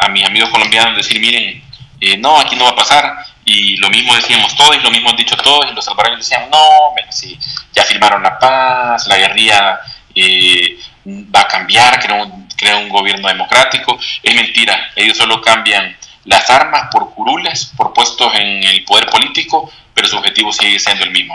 a, 0.00 0.08
mis 0.08 0.24
amigos 0.24 0.50
colombianos 0.50 0.96
decir, 0.96 1.20
miren, 1.20 1.62
eh, 2.00 2.16
no, 2.18 2.38
aquí 2.38 2.56
no 2.56 2.64
va 2.64 2.70
a 2.70 2.76
pasar. 2.76 3.16
Y 3.44 3.76
lo 3.76 3.88
mismo 3.90 4.14
decíamos 4.14 4.56
todos, 4.56 4.76
y 4.76 4.80
lo 4.80 4.90
mismo 4.90 5.10
han 5.10 5.16
dicho 5.16 5.36
todos, 5.36 5.70
y 5.70 5.74
los 5.74 5.84
salvadoreños 5.84 6.28
decían, 6.28 6.50
no, 6.50 6.58
sí, 7.10 7.38
ya 7.72 7.84
firmaron 7.84 8.22
la 8.22 8.38
paz, 8.38 9.06
la 9.06 9.16
guerrilla 9.16 9.78
eh, 10.14 10.78
va 11.06 11.42
a 11.42 11.48
cambiar, 11.48 12.00
crea 12.00 12.24
un, 12.24 12.48
crea 12.56 12.76
un 12.76 12.88
gobierno 12.88 13.28
democrático. 13.28 13.98
Es 14.22 14.34
mentira, 14.34 14.90
ellos 14.96 15.16
solo 15.16 15.40
cambian 15.40 15.96
las 16.24 16.50
armas 16.50 16.88
por 16.90 17.14
curules, 17.14 17.72
por 17.76 17.92
puestos 17.92 18.34
en 18.34 18.64
el 18.64 18.84
poder 18.84 19.06
político, 19.06 19.70
pero 19.94 20.08
su 20.08 20.16
objetivo 20.16 20.52
sigue 20.52 20.78
siendo 20.78 21.04
el 21.04 21.10
mismo. 21.10 21.34